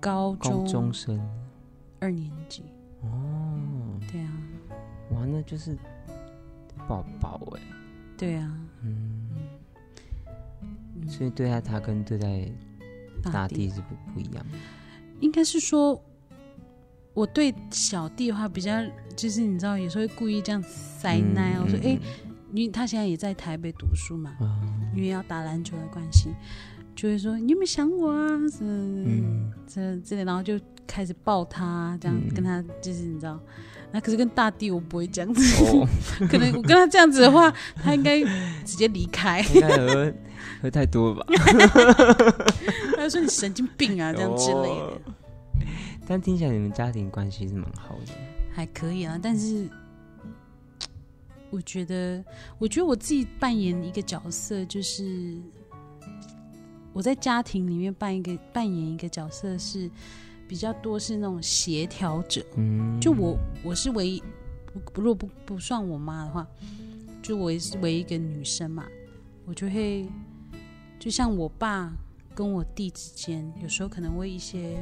[0.00, 1.20] 高高中中生。
[2.00, 2.64] 二年级。
[3.02, 4.32] 哦，对啊，
[5.12, 5.76] 哇，那就是
[6.88, 7.60] 宝宝哎，
[8.18, 9.21] 对啊，嗯，嗯
[11.08, 12.50] 所以对待他跟对待
[13.22, 14.46] 大大弟是不不一样。
[15.20, 16.02] 应该是说，
[17.14, 18.72] 我对小弟的话比较，
[19.14, 21.56] 就是你知道，有时候会故意这样塞奶。
[21.60, 21.98] 我说，哎、
[22.52, 24.36] 因为他现在也在台北读书嘛，
[24.94, 26.30] 因为要打篮球的关系，
[26.96, 28.28] 就会说你有没有想我啊？
[28.48, 33.40] 什么嗯这之类，然后就开始抱他，这样嗯跟他就是你知道。
[33.92, 35.86] 那可是跟大地我不会这样子，哦，
[36.30, 38.20] 可能我跟他这样子的话，他应该
[38.64, 39.40] 直接离开。
[39.54, 40.12] 应该喝
[40.62, 41.26] 喝太多了吧？
[42.96, 44.84] 他就说你神经病啊，这样之类的。
[44.86, 45.00] 哦
[46.04, 48.12] 但听起来你们家庭关系是蛮好的。
[48.52, 49.68] 还可以啊，但是
[51.48, 52.22] 我觉得，
[52.58, 55.36] 我觉得我自己扮演一个角色，就是
[56.92, 59.88] 我在家庭里面扮一个扮演一个角色是
[60.52, 62.44] 比较多是那种协调者。
[62.56, 64.22] 嗯，就我我是唯一，
[64.66, 66.46] 不不如果不不算我妈的话，
[67.22, 68.84] 就我是唯一一个女生嘛，
[69.46, 70.06] 我就会
[70.98, 71.90] 就像我爸
[72.34, 74.76] 跟我弟之间，有时候可能会一些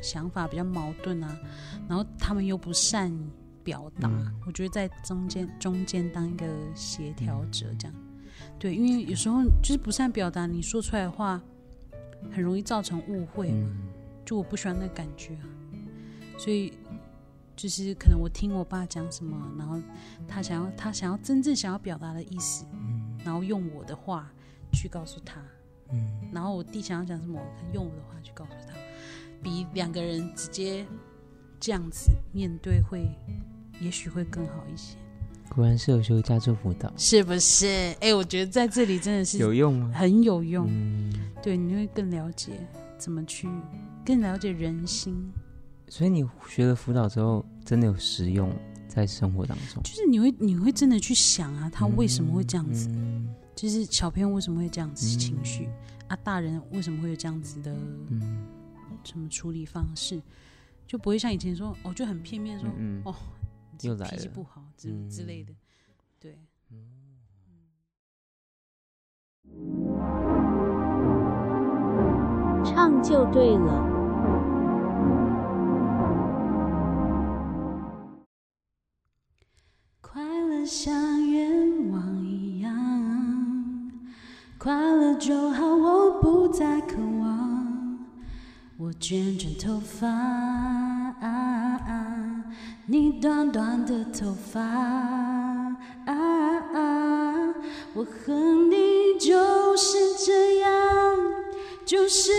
[0.00, 1.36] 想法比较矛盾啊，
[1.88, 3.12] 然后他们又不善
[3.64, 7.96] 表达，嗯我觉得在中间中间当一个协调者这样。
[8.56, 11.42] 对，因为有时候就是不善表达，你说出来的话
[12.30, 13.68] 很容易造成误会嘛。
[13.68, 13.88] 嗯
[14.28, 15.48] 就我不喜欢那个感觉啊，
[16.36, 16.74] 所以
[17.56, 19.80] 就是可能我听我爸讲什么，然后
[20.28, 22.66] 他想要他想要真正想要表达的意思，
[23.24, 24.30] 然后用我的话
[24.70, 25.40] 去告诉他，
[25.92, 26.06] 嗯。
[26.30, 27.40] 然后我弟想要讲什么，
[27.72, 28.74] 用我的话去告诉他，
[29.42, 30.84] 比两个人直接
[31.58, 33.08] 这样子面对会，
[33.80, 34.98] 也许会更好一些，
[35.48, 37.96] 果然是有修家做辅导，是不是？
[38.02, 39.90] 哎、我觉得在这里真的是有用吗？
[39.94, 41.10] 很有用，嗯，
[41.42, 42.52] 对，你会更了解
[42.98, 43.48] 怎么去，
[44.08, 45.30] 更了解人心。
[45.86, 48.50] 所以你学了辅导之后，真的有实用
[48.88, 49.82] 在生活当中。
[49.82, 52.88] 就是你会你会真的去想啊，他为什么会这样子？
[52.88, 55.68] 嗯就是小朋友为什么会这样子情绪、
[56.06, 56.16] 啊？
[56.24, 57.70] 大人为什么会有这样子的
[58.08, 58.46] 嗯
[59.04, 60.22] 什么处理方式？
[60.86, 62.66] 就不会像以前说哦，就很片面说、
[63.04, 63.14] 哦，
[63.82, 65.52] 又来了脾气不好之、嗯之类的。
[66.18, 66.38] 对，
[72.64, 73.87] 唱就对了。
[80.68, 83.90] 像愿望一样，
[84.58, 87.98] 快乐就好，我不再渴望。
[88.76, 90.06] 我卷卷头发，
[92.84, 94.60] 你短短的头发，
[97.94, 98.34] 我和
[98.68, 100.70] 你就是这样，
[101.86, 102.30] 就是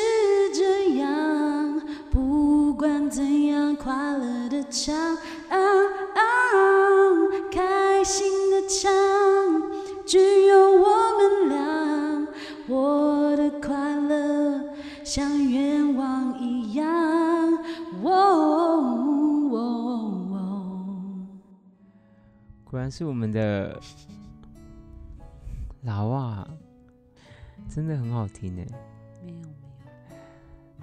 [0.53, 4.29] 这样，不管怎样，快乐
[4.69, 5.17] 像
[22.89, 23.79] 是我们的
[25.83, 26.49] 老啊，
[27.69, 28.65] 真的很好听呢。
[29.23, 29.49] 没有没有，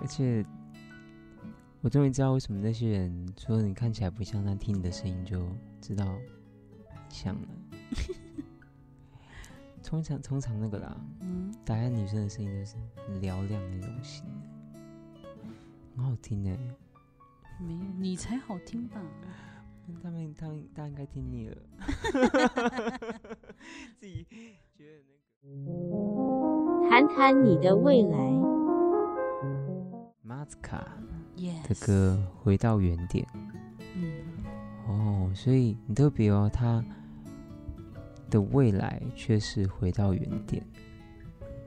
[0.01, 0.45] 而且
[1.81, 5.47] 我终于知道为什么那些人说你看起来不像，但听你的声音就
[5.81, 6.17] 知道
[7.09, 7.49] 像了。
[9.83, 12.77] 通常通常那个啦，嗯，打压女生的声音都是
[13.21, 15.21] 嘹亮那种型的，
[15.97, 16.59] 很好听呢。
[17.59, 19.01] 没有，你才好听吧？
[20.03, 21.57] 他们他们大家应该听腻了，
[23.99, 24.27] 自己
[24.77, 24.91] 觉得
[25.43, 28.19] 那个谈谈你的未来。
[30.23, 30.87] 马斯卡
[31.69, 33.25] 的歌《回到原点》
[33.95, 34.23] 嗯，
[34.89, 36.85] 哦，所以很特别哦，他
[38.29, 40.67] 的未来却是回到原点。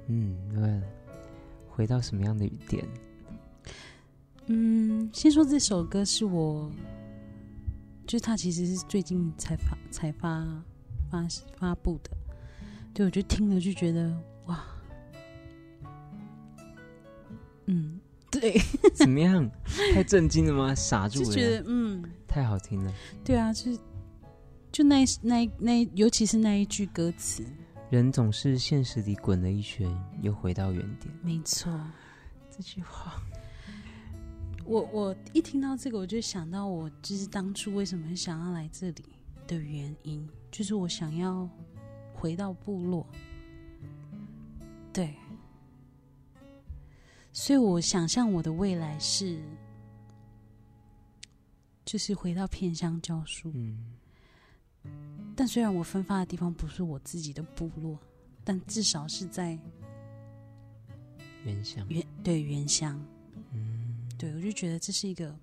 [0.08, 0.82] 嗯，那
[1.70, 2.86] 回到什么样的点？
[4.48, 6.70] 嗯，先说这首歌是我，
[8.10, 10.44] 就是它其实是最近才发才发
[11.12, 12.10] 发发布的，
[12.92, 14.12] 对我就听了就觉得
[14.48, 14.66] 哇，
[17.68, 18.00] 嗯，
[18.32, 18.60] 对，
[18.96, 19.48] 怎么样？
[19.94, 20.74] 太震惊了吗？
[20.74, 21.50] 傻住了就觉？
[21.52, 22.92] 得嗯，太好听了。
[23.24, 23.80] 对啊，就是
[24.72, 27.46] 就那那那尤其是那一句歌词，
[27.92, 29.88] 人总是现实里滚了一圈，
[30.24, 31.14] 又回到原点。
[31.22, 31.72] 没错。
[32.50, 33.22] 这句话，
[34.70, 39.04] 我我一听到这个，我就想到我就是当初为什么想要来这里
[39.48, 41.50] 的原因，就是我想要
[42.14, 43.04] 回到部落。
[44.94, 45.16] 对，
[47.34, 49.42] 所以我想象我的未来是，
[51.84, 53.52] 就是回到偏乡教书。
[53.56, 53.96] 嗯
[55.36, 57.98] 但虽然我分发的地方不是我自己的部落，
[58.44, 59.58] 但至少是在
[61.44, 61.84] 原乡。
[61.90, 63.04] 原对原乡。
[64.20, 65.34] 嗯，对，我就觉得这是一个，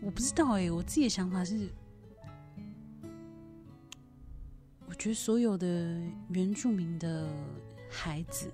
[0.00, 1.68] 我不知道哎、我自己的想法是，
[4.86, 7.28] 我觉得所有的原住民的
[7.90, 8.50] 孩子，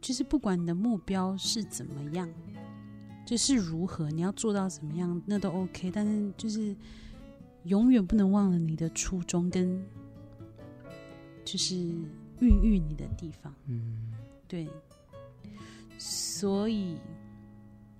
[0.00, 2.32] 就是不管你的目标是怎么样，
[3.26, 6.74] 就是如何，你要做到怎么样，那都 OK，但是就是
[7.64, 9.84] 永远不能忘了你的初衷跟
[11.44, 11.76] 就是
[12.40, 13.52] 孕育你的地方。
[13.66, 14.12] 嗯
[14.48, 14.68] 对，
[16.02, 16.96] 所以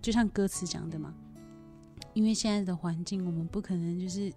[0.00, 1.14] 就像歌词讲的嘛，
[2.14, 4.32] 因为现在的环境，我们不可能就是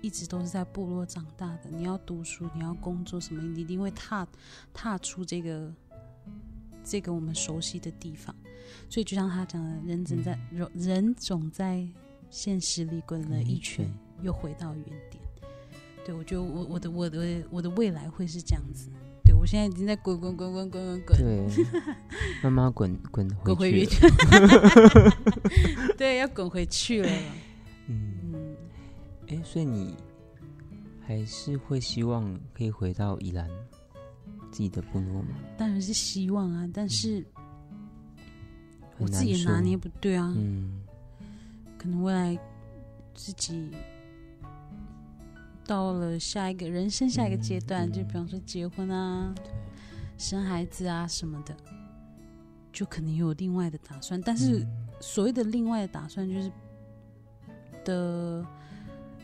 [0.00, 1.70] 一直都是在部落长大的。
[1.70, 4.26] 你要读书，你要工作什么，你一定会踏
[4.74, 5.72] 踏出这个
[6.82, 8.34] 这个我们熟悉的地方。
[8.90, 11.88] 所以就像他讲的，人总在人人总在
[12.30, 13.88] 现实里滚了一圈，
[14.22, 15.22] 又回到原点。
[16.04, 18.90] 对我觉得我我的我的我的未来会是这样子。
[19.42, 21.18] 对我现在已经在滚滚滚滚滚滚滚。
[21.18, 21.64] 对，
[22.44, 24.10] 慢慢滚滚滚回去了。
[24.30, 25.12] 点，
[25.98, 27.08] 对，要滚回去了。
[27.88, 28.56] 嗯，嗯，
[29.28, 29.96] 哎，所以你
[31.04, 33.48] 还是会希望可以回到宜兰
[34.52, 35.34] 自己的部落吗？
[35.58, 37.24] 当然是希望啊，但是
[38.98, 40.82] 我自己拿捏不对啊，嗯
[41.76, 42.38] 可能未来
[43.12, 43.72] 自己
[45.72, 49.34] 到了下一个人生下一个阶段，嗯就比方说结婚啊、
[50.18, 51.56] 生孩子啊什么的，
[52.70, 54.20] 就可能有另外的打算。
[54.20, 54.68] 但是嗯
[55.00, 56.52] 所谓的另外的打算，就是
[57.86, 58.46] 的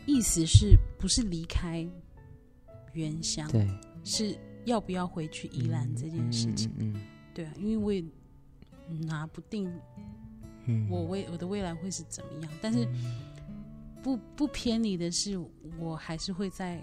[0.07, 1.87] 意思是不是离开
[2.93, 3.47] 原乡？
[3.51, 3.67] 对
[4.03, 4.35] 是
[4.65, 6.71] 要不要回去宜兰这件事情。
[6.79, 8.03] 嗯嗯对啊，因为我也
[9.05, 9.71] 拿不定
[10.65, 13.28] 嗯，我未我的未来会是怎么样，但是嗯
[14.01, 15.39] 不不偏离的是，
[15.77, 16.81] 我还是会在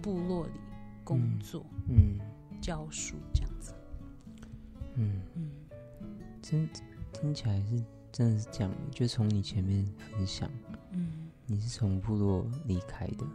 [0.00, 0.52] 部落里
[1.04, 2.18] 工作、嗯。
[2.60, 3.74] 教书这样子。
[4.94, 5.50] 嗯，嗯，
[6.40, 6.68] 真
[7.12, 10.48] 听起来是真的是这样，就从你前面分享，
[10.92, 13.26] 嗯，你是从部落离开的，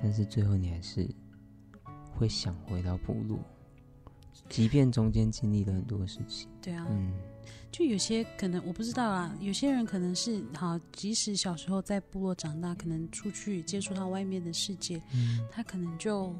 [0.00, 1.06] 但是最后你还是
[2.14, 3.38] 会想回到部落，
[4.48, 6.48] 即便中间经历了很多事情。
[6.62, 7.12] 对啊，嗯
[7.72, 15.40] 就有些可能我不知道啊，有些人可能是好，即使小时候在部落长大，可能出去接触到外面的世界，嗯。
[15.50, 16.36] 他可能就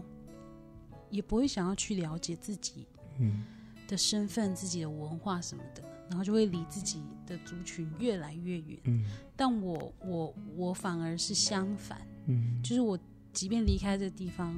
[1.08, 2.86] 也不会想要去了解自己
[3.18, 3.44] 嗯。
[3.88, 8.78] 的身份、自己的文化什么的，然后就会离自己的族群越来越远。
[8.84, 9.04] 嗯。
[9.34, 12.98] 但我我我反而是相反，嗯，就是我
[13.32, 14.54] 即便离开这个地方，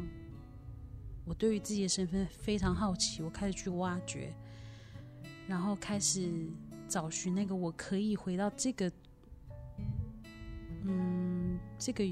[1.24, 4.32] 我对于自己的身份非常好奇，我开始去挖掘，
[5.46, 6.28] 然后开始
[6.94, 8.88] 找寻那个我可以回到这个，
[10.84, 12.04] 嗯，这个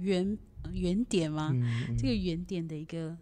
[0.00, 0.38] 原
[0.72, 1.50] 原点吗？
[1.52, 3.14] 嗯这个原点的一个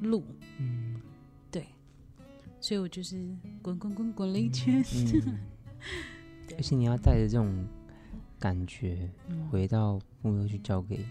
[0.00, 0.24] 路，
[0.56, 0.96] 嗯。
[2.58, 3.16] 所以我就是
[3.60, 4.82] 滚滚滚滚了一圈。
[6.56, 7.66] 而且你要带着这种
[8.38, 9.46] 感觉嗯。
[9.48, 11.04] 回到部落去教给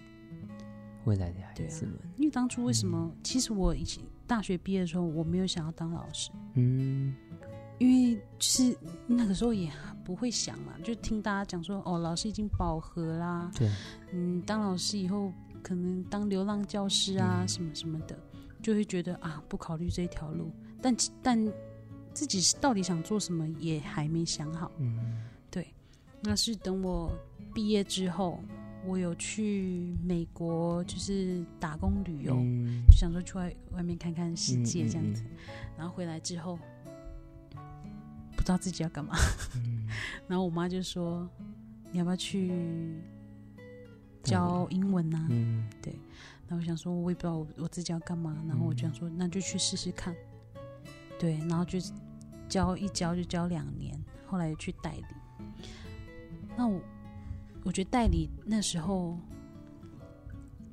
[1.06, 1.96] 未来的孩子们。
[2.18, 3.12] 因为当初为什么？
[3.24, 7.16] 其实我以前大学毕业的时候，我没有想要当老师，嗯
[7.80, 8.78] 因为就是
[9.08, 9.72] 那个时候也
[10.04, 13.70] 不会想嘛，就听大家讲说，哦，老师已经饱和啦，对，
[14.14, 18.18] 嗯，当老师以后可能当流浪教师啊，嗯什么什么的，
[18.62, 20.52] 就会觉得啊，不考虑这条路。
[20.82, 21.54] 但但
[22.14, 24.72] 自己是到底想做什么也还没想好。
[24.80, 25.68] 嗯对
[26.22, 27.12] 那是等我
[27.54, 28.44] 毕业之后，
[28.86, 35.22] 我有去美国，就是打工旅游，嗯就想说去外外面看看世界这样子。
[35.24, 35.38] 嗯
[35.78, 36.60] 然后回来之后，
[38.52, 39.16] 道自己要干嘛。
[39.56, 39.88] 嗯
[40.28, 41.30] 然后我妈就说
[41.92, 43.02] ：“你要不要去
[44.24, 45.68] 教英文啊？”嗯
[46.48, 50.16] 然后我想说，我也不知道我我自己要干嘛，然后我就想说，那就去试试看。
[51.20, 51.78] 对，然后就
[52.48, 53.96] 教一教就教两年，
[54.26, 55.06] 后来去代理。
[56.58, 56.82] 那我
[57.64, 59.16] 我觉得代理那时候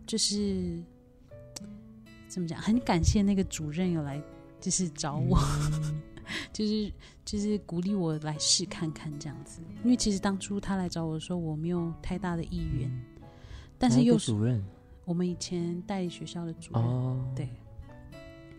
[0.07, 0.83] 就是
[2.27, 4.19] 怎么讲，很感谢那个主任有来
[4.59, 5.39] 就是找我，
[5.83, 6.01] 嗯
[6.53, 6.93] 就是
[7.25, 9.61] 就是鼓励我来试看看这样子。
[9.85, 12.91] 因为其实当初他来找我的时候，我没有太大的意愿，
[13.79, 14.63] 但是又是主任？
[15.05, 17.49] 我们以前代理学校的主任，哦，对，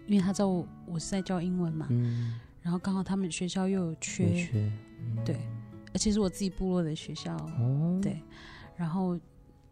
[0.05, 5.23] 因为他知道我我是在教英文嘛，嗯，然后刚好他们学校又有缺，有缺，嗯。
[5.25, 5.35] 对，
[5.93, 8.21] 而且是我自己部落的学校，哦，对，
[8.77, 9.19] 然后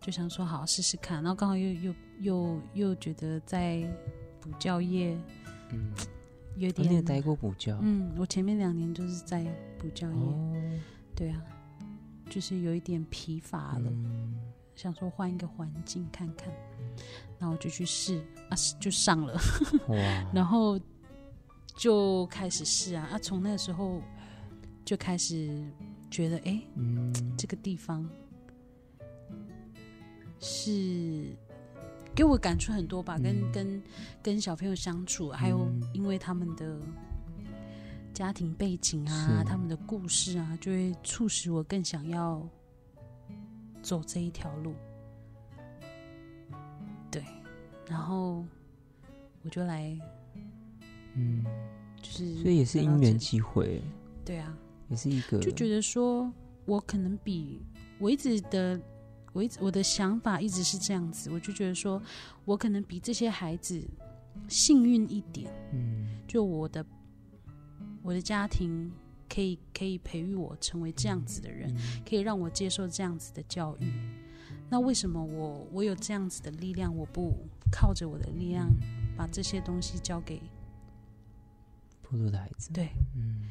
[0.01, 3.82] 就想说好试试看，然后刚好又又又又觉得在
[4.41, 5.18] 补教业
[5.72, 5.93] 嗯，
[6.58, 9.43] 有点，待过补教，嗯，我前面两年就是在
[9.78, 10.53] 补教业，哦，
[11.16, 11.41] 对啊，
[12.30, 14.36] 就是有一点疲乏了，嗯。
[14.76, 16.51] 想说换一个环境看看，
[17.39, 18.18] 然后我就去试
[18.49, 19.34] 啊，就上了。
[19.88, 19.95] 哇，
[20.36, 20.78] 然后
[21.78, 23.08] 就开始试啊。
[23.10, 23.18] 啊！
[23.18, 24.01] 从那个时候
[24.84, 25.66] 就开始
[26.12, 28.06] 觉得，哎，嗯，这个地方
[30.41, 31.34] 是
[32.16, 33.51] 给我感触很多吧，跟嗯。
[33.51, 33.84] 跟
[34.24, 36.80] 跟小朋友相处，还有嗯因为他们的
[38.13, 42.41] 家庭背景啊，他们的故事啊，就会促使我更想要
[43.82, 44.74] 走这一条路。
[47.11, 47.24] 对，
[47.88, 48.43] 然后
[49.43, 49.97] 我就来，
[51.13, 51.43] 嗯，
[52.01, 53.82] 就是所以也是因缘机会，
[54.24, 54.57] 对啊，
[54.89, 56.32] 也是一个，就觉得说
[56.66, 57.61] 我可能比
[57.99, 58.80] 我一直的，
[59.36, 62.02] 我一直我的想法一直是这样子，我就觉得说
[62.46, 63.86] 我可能比这些孩子
[64.48, 66.08] 幸运一点，嗯。
[66.26, 66.86] 就我的
[68.02, 68.90] 我的家庭
[69.28, 72.02] 可以可以培育我成为这样子的人，嗯。
[72.08, 73.92] 可以让我接受这样子的教育。
[74.70, 77.34] 那为什么我我有这样子的力量，我不
[77.70, 78.70] 靠着我的力量
[79.18, 80.42] 把这些东西交给
[82.02, 82.90] 部落的孩子，对。
[83.18, 83.50] 嗯。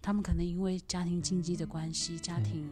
[0.00, 2.70] 他们可能因为家庭经济的关系，家庭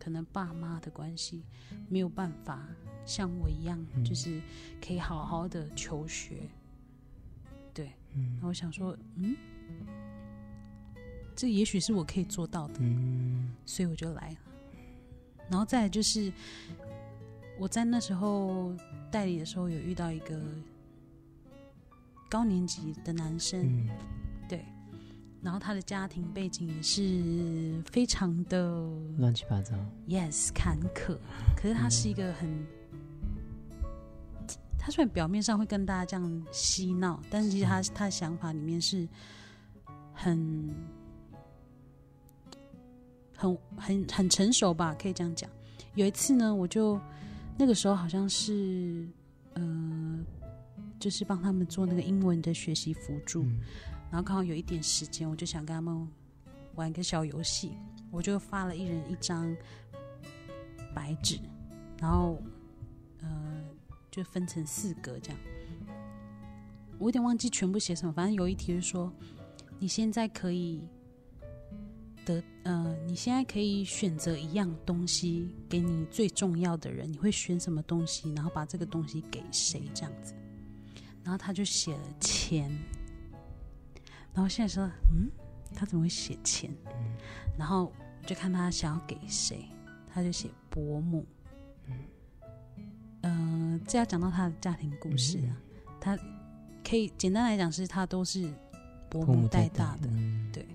[0.00, 1.44] 可能爸妈的关系，
[1.88, 2.66] 没有办法
[3.04, 4.40] 像我一样，嗯就是
[4.84, 6.48] 可以好好的求学。
[7.72, 9.36] 对，嗯然后我想说，嗯，
[11.36, 14.36] 这也许是我可以做到的，嗯所以我就来了。
[15.50, 16.32] 然后再来就是
[17.58, 18.74] 我在那时候
[19.10, 20.40] 代理的时候，有遇到一个
[22.28, 23.88] 高年级的男生，
[25.42, 28.86] 然后他的家庭背景也是非常的
[29.16, 29.74] 乱七八糟
[30.06, 31.16] ，yes 坎坷，
[31.56, 32.66] 可是他是一个很，
[34.78, 39.08] 他虽然表面上会跟大家这样嬉闹，但是其实他他的想法里面是
[40.12, 40.74] 很
[43.34, 45.48] 很很很成熟吧，可以这样讲。
[45.94, 47.00] 有一次呢，我就
[47.56, 49.08] 那个时候好像是
[49.54, 50.18] 呃，
[50.98, 53.58] 就是帮他们做那个英文的学习辅助，嗯
[54.10, 56.08] 然后刚好有一点时间，我就想跟他们
[56.74, 57.72] 玩一个小游戏，
[58.10, 59.56] 我就发了一人一张
[60.94, 61.38] 白纸，
[61.98, 62.42] 然后
[63.20, 63.62] 呃
[64.10, 65.40] 就分成四格这样。
[66.98, 69.12] 我有点忘记全部写什么，反正有一题是说
[69.78, 70.82] 你现在可以
[72.26, 78.30] 得呃，你现在可以选择一样东西给你最重要的人，你会选什么东西？
[78.34, 80.34] 然后把这个东西给谁这样子？
[81.22, 82.70] 然后他就写了钱，
[84.40, 85.30] 然后现在说，嗯，
[85.74, 86.74] 他怎么会写钱？
[87.58, 89.66] 然后我就看他想要给谁，
[90.10, 91.26] 他就写伯母。
[93.20, 95.52] 嗯、呃，这要讲到他的家庭故事啊，
[96.00, 96.18] 他
[96.82, 98.50] 可以简单来讲是他都是
[99.10, 100.66] 伯母带大的，嗯对。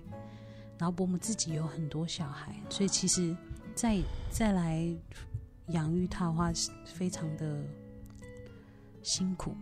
[0.78, 3.36] 然后伯母自己有很多小孩，所以其实
[3.74, 4.00] 再
[4.30, 4.88] 再来
[5.70, 7.64] 养育他的话，是非常的
[9.02, 9.56] 辛苦，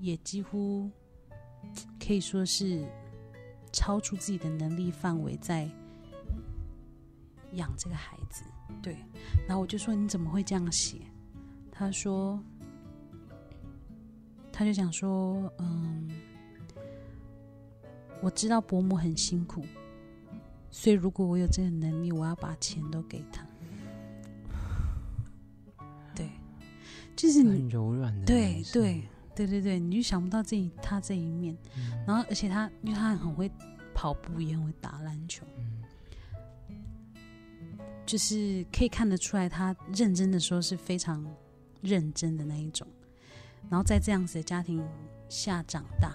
[0.00, 0.90] 也几乎
[2.04, 2.84] 可以说是
[3.72, 5.70] 超出自己的能力范围在
[7.52, 8.42] 养这个孩子。
[8.82, 8.96] 对，
[9.46, 10.98] 然后我就说你怎么会这样写？
[11.70, 12.42] 他说，
[14.52, 16.10] 他就想说，嗯，
[18.20, 19.64] 我知道伯母很辛苦，
[20.70, 23.46] 所以如果我有这个能力，我要把钱都给他。
[26.14, 26.30] 对，
[27.16, 29.02] 就是你很柔软的对对
[29.34, 31.56] 对对对，你就想不到这一他这一面，
[32.06, 33.50] 然后而且他因为他很会
[33.94, 35.46] 跑步，也很会打篮球，
[38.04, 41.26] 就是可以看得出来，他认真的时候是非常
[41.80, 42.86] 认真的那一种，
[43.70, 44.86] 然后在这样子的家庭
[45.28, 46.14] 下长大，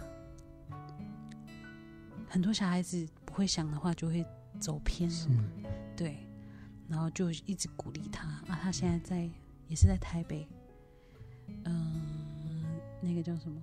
[2.30, 4.26] 很多小孩子不会想的话就会
[4.60, 5.44] 走偏了嘛，
[5.96, 6.18] 对，
[6.88, 9.30] 然后就一直鼓励他啊，他现在在
[9.68, 10.48] 也是在台北，
[11.64, 12.17] 嗯、
[13.02, 13.62] 那个叫什么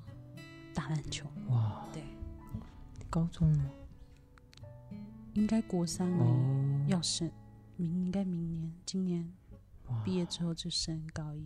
[0.72, 2.03] 打篮球，哇，对，
[3.11, 3.70] 高中吗？
[5.35, 7.30] 应该国三而已，哦，要升
[7.76, 9.28] 明应该明年今年
[10.05, 11.45] 毕业之后就升高一。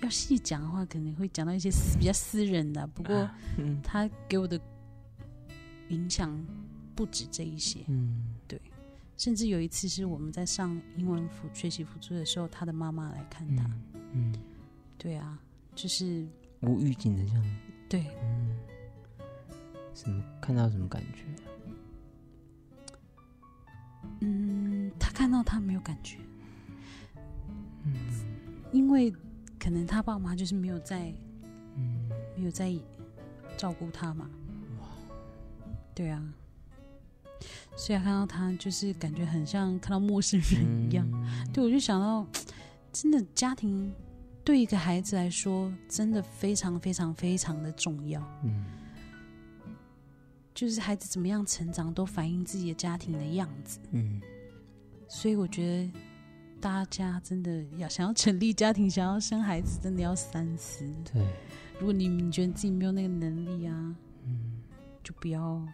[0.00, 3.28] 要细讲的话，可能会讲到一些私比较私人的，不过
[3.58, 3.80] 嗯。
[3.82, 4.58] 他给我的
[5.90, 6.34] 影响
[6.94, 8.34] 不止这一些，嗯。
[8.48, 8.58] 对。
[9.18, 14.34] 甚至有一次是我们在上英文辅学习辅助的时候，他的妈妈来看他，嗯嗯，
[14.96, 15.38] 对啊，
[15.74, 16.26] 就是
[16.60, 17.44] 无预警的这样，
[17.88, 18.56] 对，嗯，
[19.94, 21.24] 什么看到什么感觉？
[24.20, 26.18] 嗯，他看到他没有感觉，
[27.84, 27.94] 嗯。
[28.72, 29.12] 因为
[29.58, 31.12] 可能他爸妈就是没有在
[31.76, 32.08] 嗯。
[32.36, 32.74] 没有在
[33.56, 34.30] 照顾他嘛。
[35.94, 36.22] 对啊，
[37.76, 41.06] 所以看到他就是感觉很像看到陌生人一样。
[41.12, 41.52] 嗯。
[41.52, 42.26] 对，我就想到，
[42.92, 43.92] 真的家庭
[44.44, 48.20] 对一个孩子来说，真的非常非常非常的重要。
[48.44, 48.64] 嗯
[50.52, 53.78] 就是孩子怎么样成长，都反映自己的家庭的样子。
[53.92, 54.20] 嗯
[55.08, 55.92] 所以我觉得
[56.60, 60.84] 大家真的要想要成立家庭，想要生孩子，真的要三思。
[61.12, 61.24] 对，
[61.78, 64.60] 如果你你觉得自己没有那个能力啊，嗯，
[65.02, 65.66] 就不要。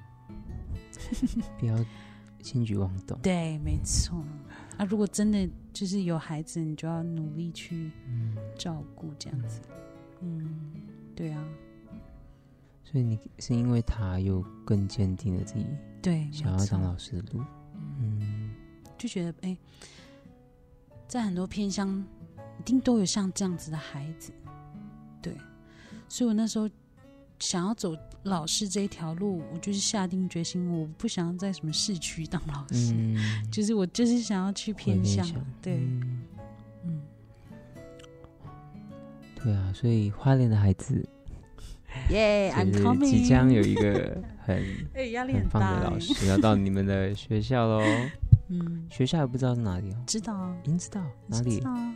[1.58, 1.76] 不要
[2.42, 3.18] 轻举妄动。
[3.20, 4.24] 对，没错。
[4.76, 9.60] 啊，如果真的就是有孩子，你就要努力去嗯，照顾，这样子。
[10.20, 10.72] 嗯，
[11.14, 11.44] 对啊，
[12.84, 15.66] 所以你是因为他又更坚定了自己
[16.02, 17.44] 对，想要当老师的路。
[17.98, 18.54] 嗯
[18.98, 19.56] 就觉得哎、
[21.06, 22.02] 在很多偏乡
[22.58, 24.32] 一定都有像这样子的孩子，
[25.20, 25.36] 对，
[26.08, 26.68] 所以我那时候
[27.38, 33.16] 想要走老师这一条路，我就是下定决心，我不想要在什么市区当老师，嗯，
[33.50, 35.26] 就是我就是想要去偏向，
[35.60, 36.22] 对，嗯。
[36.84, 37.00] 嗯，
[39.42, 41.06] 对啊，所以花莲的孩子
[42.10, 44.62] 耶、i m 就是 coming，即将有一个很
[44.94, 47.82] 哎压力很大哎的老师要到你们的学校喽。
[48.48, 51.58] 嗯，学校也不知道是哪里哦，知道啊，您知道哪里？
[51.58, 51.64] 知？
[51.64, 51.94] 道啊，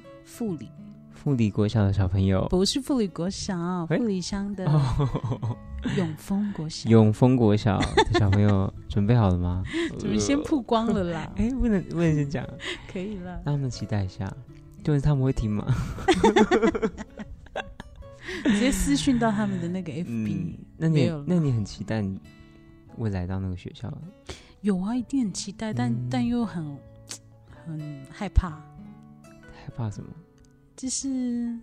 [1.23, 5.55] 富里国小的小朋友，不是富里国小，哎富里乡的哦，
[5.99, 9.62] 永丰国小，永丰国小的小朋友准备好了吗？
[9.99, 11.31] 怎么先曝光了啦？
[11.37, 12.47] 哎，不能不能先讲，
[12.91, 13.33] 可以了。
[13.45, 14.33] 让他们期待一下。
[14.83, 15.62] 就是他们会听吗？
[18.45, 22.18] 直接私讯到他们的那个 FB，、嗯，那你那你很期待你
[22.97, 23.93] 未来到那个学校？
[24.62, 26.64] 有啊，一定很期待，但、嗯但又很
[27.66, 28.49] 很害怕，
[29.53, 30.09] 害怕什么？
[30.81, 31.59] 就是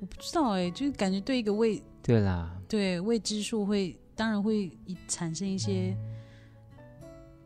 [0.00, 5.96] 我不知道哎、就是感觉对一个未对啦，对未知数会，当然会一产生一些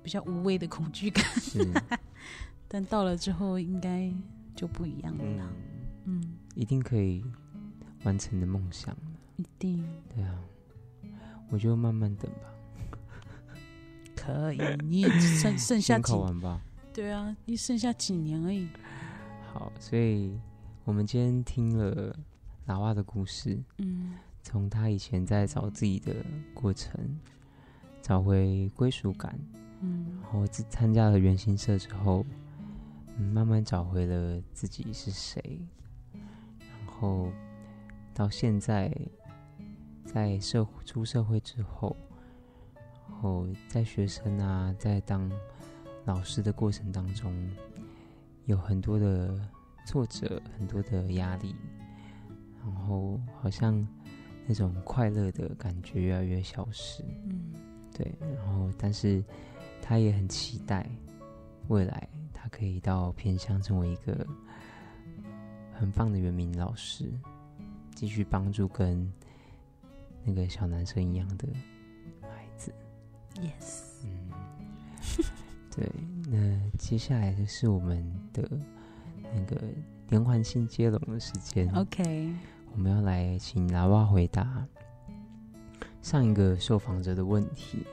[0.03, 1.71] 比较无谓的恐惧感，是，
[2.67, 4.11] 但到了之后应该
[4.55, 5.53] 就不一样了嗯啦，，
[6.07, 7.23] 嗯，一定可以
[8.05, 8.97] 完成你的梦想。
[9.37, 9.87] 一定。
[10.15, 10.35] 对啊，
[11.51, 12.49] 我就慢慢等吧，
[14.17, 16.63] 可以，你也剩剩下先几考完吧。
[16.97, 18.67] 对啊，你剩下几年而已，
[19.53, 20.41] 好，所以
[20.83, 22.17] 我们今天听了
[22.65, 24.15] 老蛙的故事，嗯。
[24.43, 26.15] 从他以前在找自己的
[26.55, 26.99] 过程，
[28.01, 29.39] 找回归属感，
[29.83, 30.07] 嗯。
[30.23, 32.25] 然后自参加了原型社之后，
[33.19, 35.61] 嗯，慢慢找回了自己是谁，
[36.59, 37.31] 然后
[38.15, 38.91] 到现在
[40.03, 41.95] 在社出社会之后，
[43.07, 45.31] 然后在学生啊，在当
[46.07, 47.51] 老师的过程当中，
[48.47, 49.39] 有很多的
[49.85, 51.55] 挫折，很多的压力，
[52.65, 53.87] 然后好像
[54.47, 57.05] 那种快乐的感觉越来越消失。
[57.27, 57.53] 嗯
[57.93, 59.23] 对，然后但是
[59.83, 60.89] 他也很期待
[61.69, 64.27] 未来他可以到偏乡成为一个
[65.73, 67.13] 很棒的原民老师。
[67.95, 69.11] 继续帮助跟
[70.23, 71.49] 那个小男生一样的
[72.21, 72.71] 孩子。
[73.37, 74.31] Yes，嗯，
[75.77, 75.89] 对。
[76.29, 76.39] 那
[76.79, 78.51] 接下来就是我们的
[79.35, 79.61] 那个
[80.09, 81.70] 连环性接龙的时间。
[81.74, 82.33] OK，
[82.72, 84.66] 我们要来请拉瓦回答
[86.03, 87.87] 上一个受访者的问题。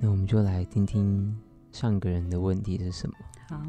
[0.00, 1.38] 那我们就来听听
[1.70, 3.14] 上一个人的问题是什么。
[3.48, 3.62] 好，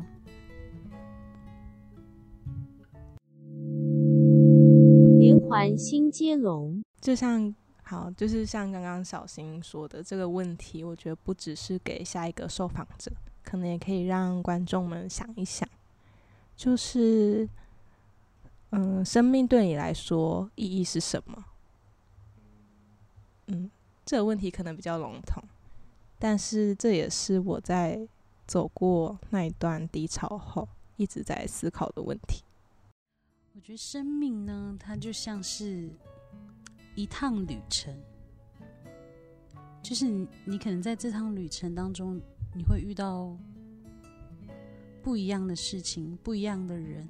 [5.20, 13.12] 连环新接龙，就像好，就是像刚刚小新说的这个问题，我觉得不只是给下一个受访者，
[13.44, 15.68] 可能也可以让观众们想一想，
[16.56, 17.48] 就是，
[18.72, 21.46] 嗯，生命对你来说意义是什么？
[23.48, 23.70] 嗯，
[24.06, 25.44] 这个问题可能比较笼统，
[26.18, 28.08] 但是这也是我在
[28.48, 32.44] 走过那一段低潮后一直在思考的问题。
[33.56, 35.90] 我觉得生命呢，它就像是
[36.96, 37.96] 一趟旅程，
[39.82, 42.20] 就是你你可能在这趟旅程当中，
[42.56, 43.38] 你会遇到
[45.02, 47.08] 不一样的事情，不一样的人。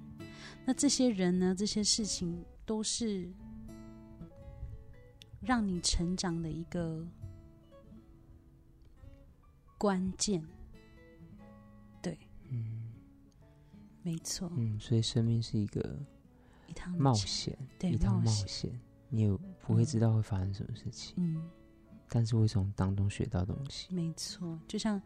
[0.65, 3.29] 那这些人呢，这些事情都是
[5.41, 7.05] 让你成长的一个
[9.77, 10.41] 关键。
[12.01, 12.17] 对，
[12.49, 12.93] 嗯
[14.01, 15.99] 没错，嗯，所以生命是一个
[16.67, 18.79] 一趟冒险，对一趟冒险，
[19.09, 21.49] 你也不会知道会发生什么事情，嗯。
[22.09, 23.93] 但是会从当中学到东西。
[23.93, 25.01] 没错，就像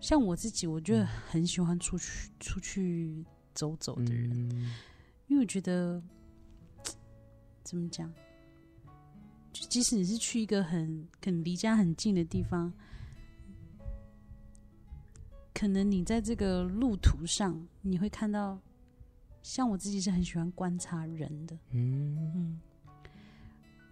[0.00, 3.24] 像我自己，我就嗯很喜欢出去出去
[3.54, 4.74] 走走的人，嗯。
[5.26, 6.02] 因为我觉得
[7.62, 8.12] 怎么讲，
[9.52, 12.72] 就即使你是去一个很可能离家很近的地方，
[15.54, 18.60] 可能你在这个路途上，你会看到，
[19.42, 22.32] 像我自己是很喜欢观察人的，嗯。
[22.34, 22.60] 嗯，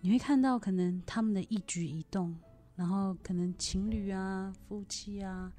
[0.05, 2.37] 你会看到可能他们的一举一动，
[2.75, 5.53] 然后可能情侣啊、夫妻啊、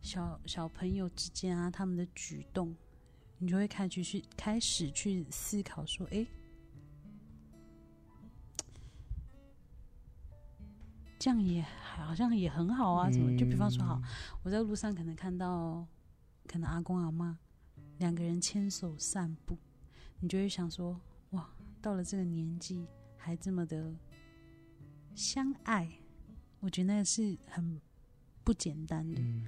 [0.00, 2.74] 小小朋友之间啊，他们的举动，
[3.36, 6.26] 你就会开始去开始去思考说，哎，
[11.18, 11.62] 这样也
[11.94, 13.36] 好像也很好啊，什么？
[13.36, 14.00] 就比方说，好，
[14.42, 15.86] 我在路上可能看到，
[16.46, 17.38] 可能阿公阿妈
[17.98, 19.58] 两个人牵手散步，
[20.20, 20.98] 你就会想说，
[21.32, 21.50] 哇，
[21.82, 22.86] 到了这个年纪
[23.24, 23.92] 还这么的
[25.14, 25.90] 相爱，
[26.60, 27.80] 我觉得那是很
[28.44, 29.20] 不简单的。
[29.20, 29.44] 嗯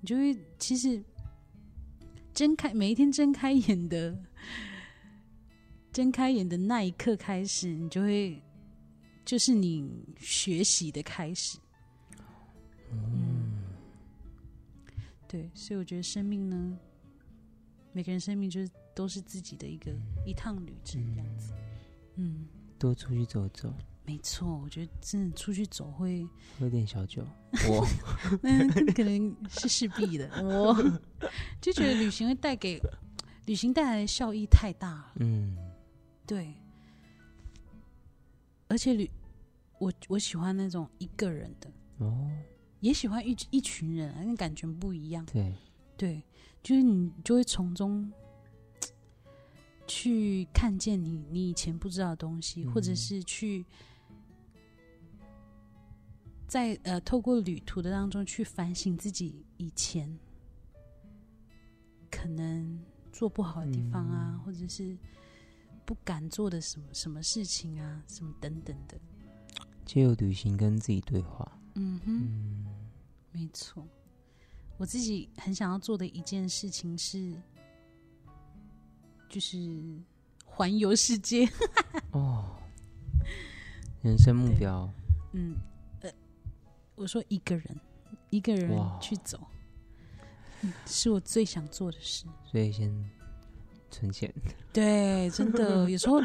[0.00, 1.02] 你就会其实
[2.32, 4.16] 睁开每一天睁开眼的
[5.92, 8.40] 睁开眼的那一刻开始，你就会
[9.24, 9.90] 就是你
[10.20, 11.58] 学习的开始。
[12.92, 13.60] 嗯，
[15.26, 16.78] 对，所以我觉得生命呢，
[17.92, 19.92] 每个人生命就是都是自己的一个
[20.24, 21.52] 一趟旅程这样子。
[22.14, 22.46] 嗯，
[22.78, 23.72] 多出去走走，
[24.06, 26.26] 没错，我觉得真的出去走会，
[26.58, 27.22] 喝点小酒。
[27.68, 27.86] 我
[28.42, 30.30] 嗯， 可能是势必的。
[30.42, 30.74] 我
[31.60, 32.80] 就觉得旅行会带给
[33.46, 35.12] 旅行带来的效益太大了。
[35.16, 35.56] 嗯
[36.26, 36.54] 对，
[38.68, 39.10] 而且旅
[39.78, 42.30] 我我喜欢那种一个人的，哦，
[42.80, 45.24] 也喜欢一一群人啊，那感觉不一样。
[45.26, 45.54] 对，
[45.96, 46.22] 对，
[46.62, 48.12] 就是你就会从中
[49.88, 53.64] 去看见你你以前不知道的东西，或者嗯是去
[56.46, 60.16] 在呃透过旅途的当中去反省自己以前
[62.10, 62.78] 可能
[63.12, 64.96] 做不好的地方啊，嗯或者是
[65.84, 69.00] 不敢做的什么什么事情啊，什么等等的。
[69.84, 71.50] 借由旅行跟自己对话。
[71.74, 72.20] 嗯哼。
[72.22, 72.66] 嗯
[73.30, 73.86] 没错，
[74.78, 77.34] 我自己很想要做的一件事情是，
[79.28, 79.58] 就是
[80.44, 81.48] 环游世界。
[82.12, 82.44] 哦，
[84.02, 84.90] 人生目标，
[85.32, 85.54] 嗯，
[86.00, 86.10] 呃，
[86.94, 87.80] 我说一个人，
[88.30, 88.70] 一个人
[89.00, 89.38] 去走，
[90.62, 92.24] 嗯是我最想做的事。
[92.50, 92.92] 所以先
[93.90, 94.32] 存钱。
[94.72, 96.20] 对，真的，有时候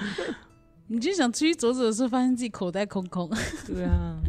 [0.87, 3.29] 你就想出去走走的时候，发现自己口袋空空。
[3.67, 4.19] 对啊，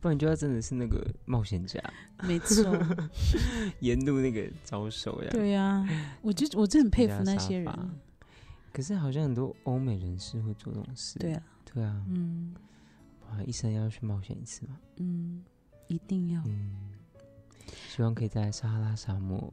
[0.00, 1.80] 不然就要真的是那个冒险家，
[2.22, 2.64] 没错，
[3.80, 5.28] 沿路那个招手呀。
[5.30, 5.86] 对呀、
[6.22, 7.72] 我就我真的很佩服那些人。
[8.76, 11.18] 发可是好像很多欧美人士会做这种事。
[11.18, 12.54] 对啊，对啊，嗯
[13.30, 14.78] 哇，一生要去冒险一次嘛。
[14.96, 15.42] 嗯，
[15.88, 16.42] 一定要。
[16.44, 16.92] 嗯，
[17.88, 19.50] 希望可以在撒哈拉沙漠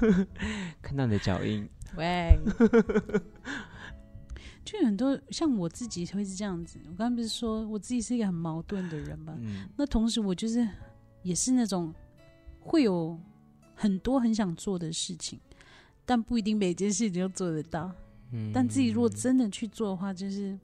[0.80, 1.68] 看到你的脚印。
[1.96, 2.38] 喂，
[4.64, 6.78] 就有很多像我自己会是这样子。
[6.84, 9.34] 我刚刚不是说我自己是一个很矛盾的人嘛？
[9.38, 10.66] 嗯那同时我就是
[11.22, 11.92] 也是那种
[12.60, 13.18] 会有
[13.74, 15.38] 很多很想做的事情，
[16.06, 17.92] 但不一定每件事情都做得到。
[18.32, 18.52] 嗯。
[18.52, 20.58] 但自己如果真的去做的话，就是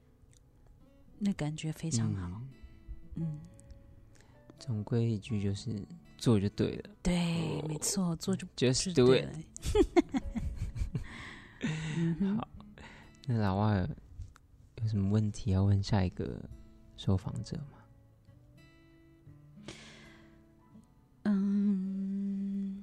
[1.18, 2.28] 那感觉非常好。
[2.28, 2.46] 嗯。
[3.16, 3.40] 嗯，
[4.58, 5.74] 总归一句就是
[6.16, 6.90] 做就对了。
[7.02, 9.28] 对，没错，做就，just 就 do 对
[12.36, 12.48] 好，
[13.26, 13.86] 那老外
[14.80, 16.40] 有什么问题要问下一个
[16.96, 17.78] 受访者吗？
[21.24, 22.82] 嗯，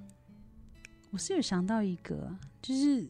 [1.09, 3.09] 我是有想到一个，就是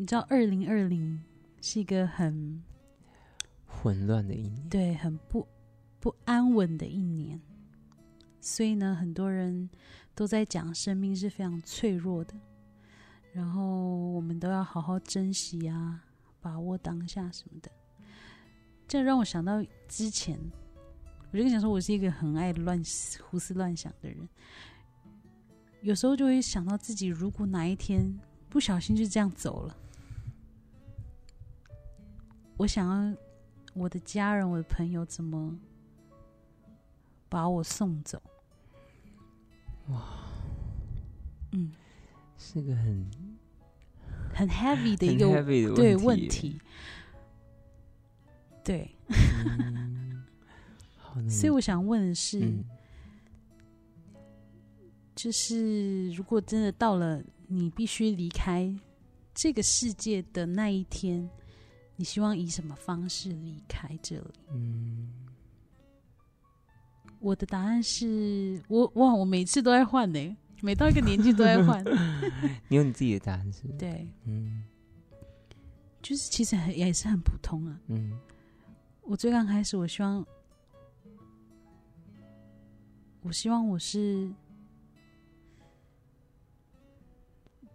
[0.00, 1.20] 你知道，二零二零
[1.60, 2.62] 是一个很
[3.66, 5.44] 混乱的一年，对很不
[5.98, 7.40] 不安稳的一年，
[8.40, 9.68] 所以呢，很多人
[10.14, 12.34] 都在讲生命是非常脆弱的，
[13.32, 16.04] 然后我们都要好好珍惜啊，
[16.40, 17.68] 把握当下什么的。
[18.86, 20.38] 这让我想到之前，
[21.32, 22.80] 我就跟你讲说，我是一个很爱乱
[23.28, 24.28] 胡思乱想的人，
[25.82, 28.16] 有时候就会想到自己如果哪一天
[28.48, 29.76] 不小心就这样走了，
[32.58, 33.16] 我想要
[33.72, 35.58] 我的家人、我的朋友怎么
[37.28, 38.20] 把我送走？
[39.88, 40.02] 哇，
[41.52, 41.72] 嗯，
[42.36, 43.10] 是个很
[44.34, 45.42] 很 heavy 的一个
[45.74, 46.60] 对问题
[48.64, 48.90] 对，
[51.30, 52.64] 所以我想问的是，嗯。
[55.14, 58.72] 就是如果真的到了你必须离开
[59.34, 61.28] 这个世界的那一天，
[61.98, 64.32] 你希望以什么方式离开这里？
[64.52, 65.12] 嗯，
[67.18, 71.84] 我的答案是我哇，我每次都在换呢，每到一个年纪都在换。
[72.68, 73.66] 你有你自己的答案是？
[73.76, 74.64] 对，嗯
[76.00, 77.80] 就是其实很也是很普通啊。
[77.88, 78.16] 嗯
[79.02, 80.24] 我最刚开始，我希望，
[83.22, 84.32] 我希望我是，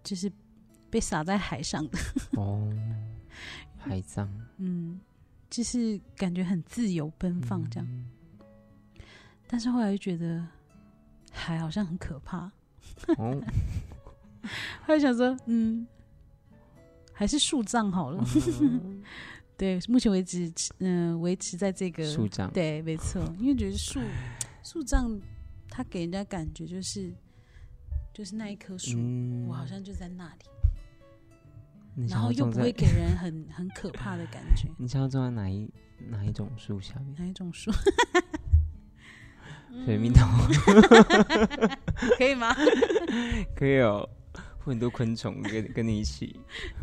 [0.01, 0.31] 就是
[0.89, 1.99] 被撒在海上的，
[2.37, 2.71] 哦，
[3.83, 4.99] 海葬嗯，
[5.49, 7.87] 就是感觉很自由奔放这样。
[7.89, 8.05] 嗯。
[9.47, 10.45] 但是后来就觉得
[11.31, 12.51] 海好像很可怕，
[13.17, 13.41] 哦，
[14.85, 15.85] 后来想说，嗯，
[17.11, 18.23] 还是树葬好了。
[18.61, 19.03] 嗯。
[19.55, 22.51] 对，目前为止，嗯、维持在这个树葬。
[22.51, 24.01] 对，没错，因为觉得树
[24.63, 25.21] 树葬，
[25.69, 27.13] 它给人家感觉就是
[28.11, 29.47] 就是那一棵树，嗯。
[29.47, 30.52] 我好像就在那里，你
[32.07, 34.67] 然后又不会给人很很可怕的感觉。
[34.77, 35.69] 你想要种在哪一
[36.09, 37.15] 哪一种树下面？
[37.17, 37.71] 哪一种树？
[39.85, 40.27] 水蜜桃
[42.17, 42.53] 可以吗？
[43.55, 44.07] 可以哦，
[44.59, 46.39] 会很多昆虫跟跟你一起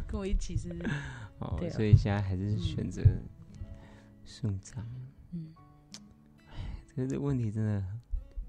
[0.09, 0.91] 跟我一起是不是？
[1.39, 3.01] 哦所以现在还是选择
[4.25, 4.85] 树葬。
[5.33, 5.55] 嗯，
[6.95, 7.83] 这个这个问题真的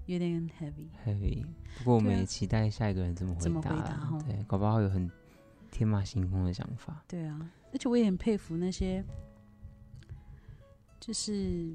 [0.06, 0.88] 有点 heavy。
[1.06, 1.44] heavy，
[1.78, 5.08] 不过我们也期待下一个人怎么回答吼对，搞不好有很
[5.72, 7.02] 天马行空的想法。
[7.08, 9.04] 对啊，而且我也很佩服那些，
[11.00, 11.74] 就是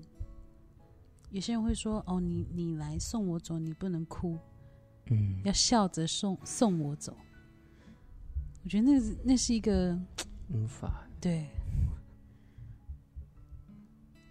[1.32, 4.38] 有些人会说：“哦，你你来送我走，你不能哭，
[5.08, 7.18] 嗯，要笑着送送我走。”
[8.64, 9.98] 我觉得那那是一个
[10.50, 11.48] 无法，对，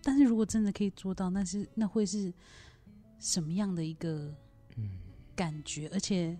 [0.03, 2.33] 但是如果真的可以做到，那是那会是
[3.19, 4.33] 什么样的一个
[4.77, 4.91] 嗯
[5.35, 5.89] 感觉？
[5.89, 6.39] 而且，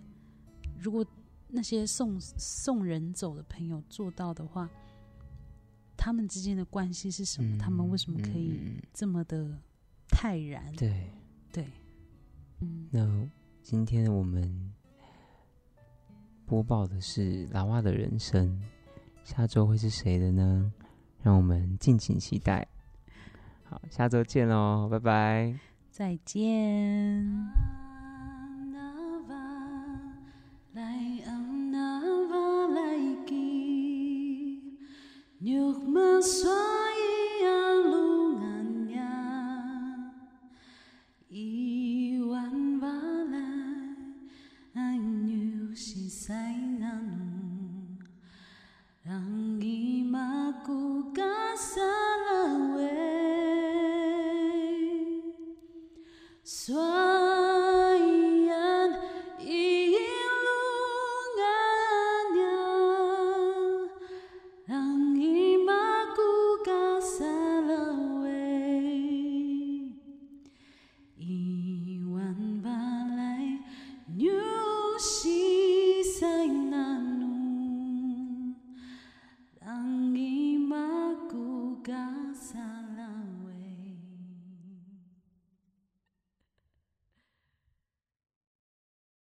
[0.79, 1.05] 如果
[1.49, 4.69] 那些送送人走的朋友做到的话，
[5.95, 7.57] 他们之间的关系是什么？
[7.57, 9.57] 他们为什么可以这么的
[10.09, 10.71] 泰然？
[10.75, 11.09] 对，
[11.51, 11.65] 对，
[12.59, 13.29] 嗯，那
[13.61, 14.73] 今天我们
[16.45, 18.61] 播报的是老蛙的人生，
[19.23, 20.71] 下周会是谁的呢？
[21.23, 22.67] 让我们敬请期待。
[23.63, 25.59] 好，下周见喽，拜拜。
[25.91, 27.76] 再见。
[35.47, 36.86] nước mưa xóa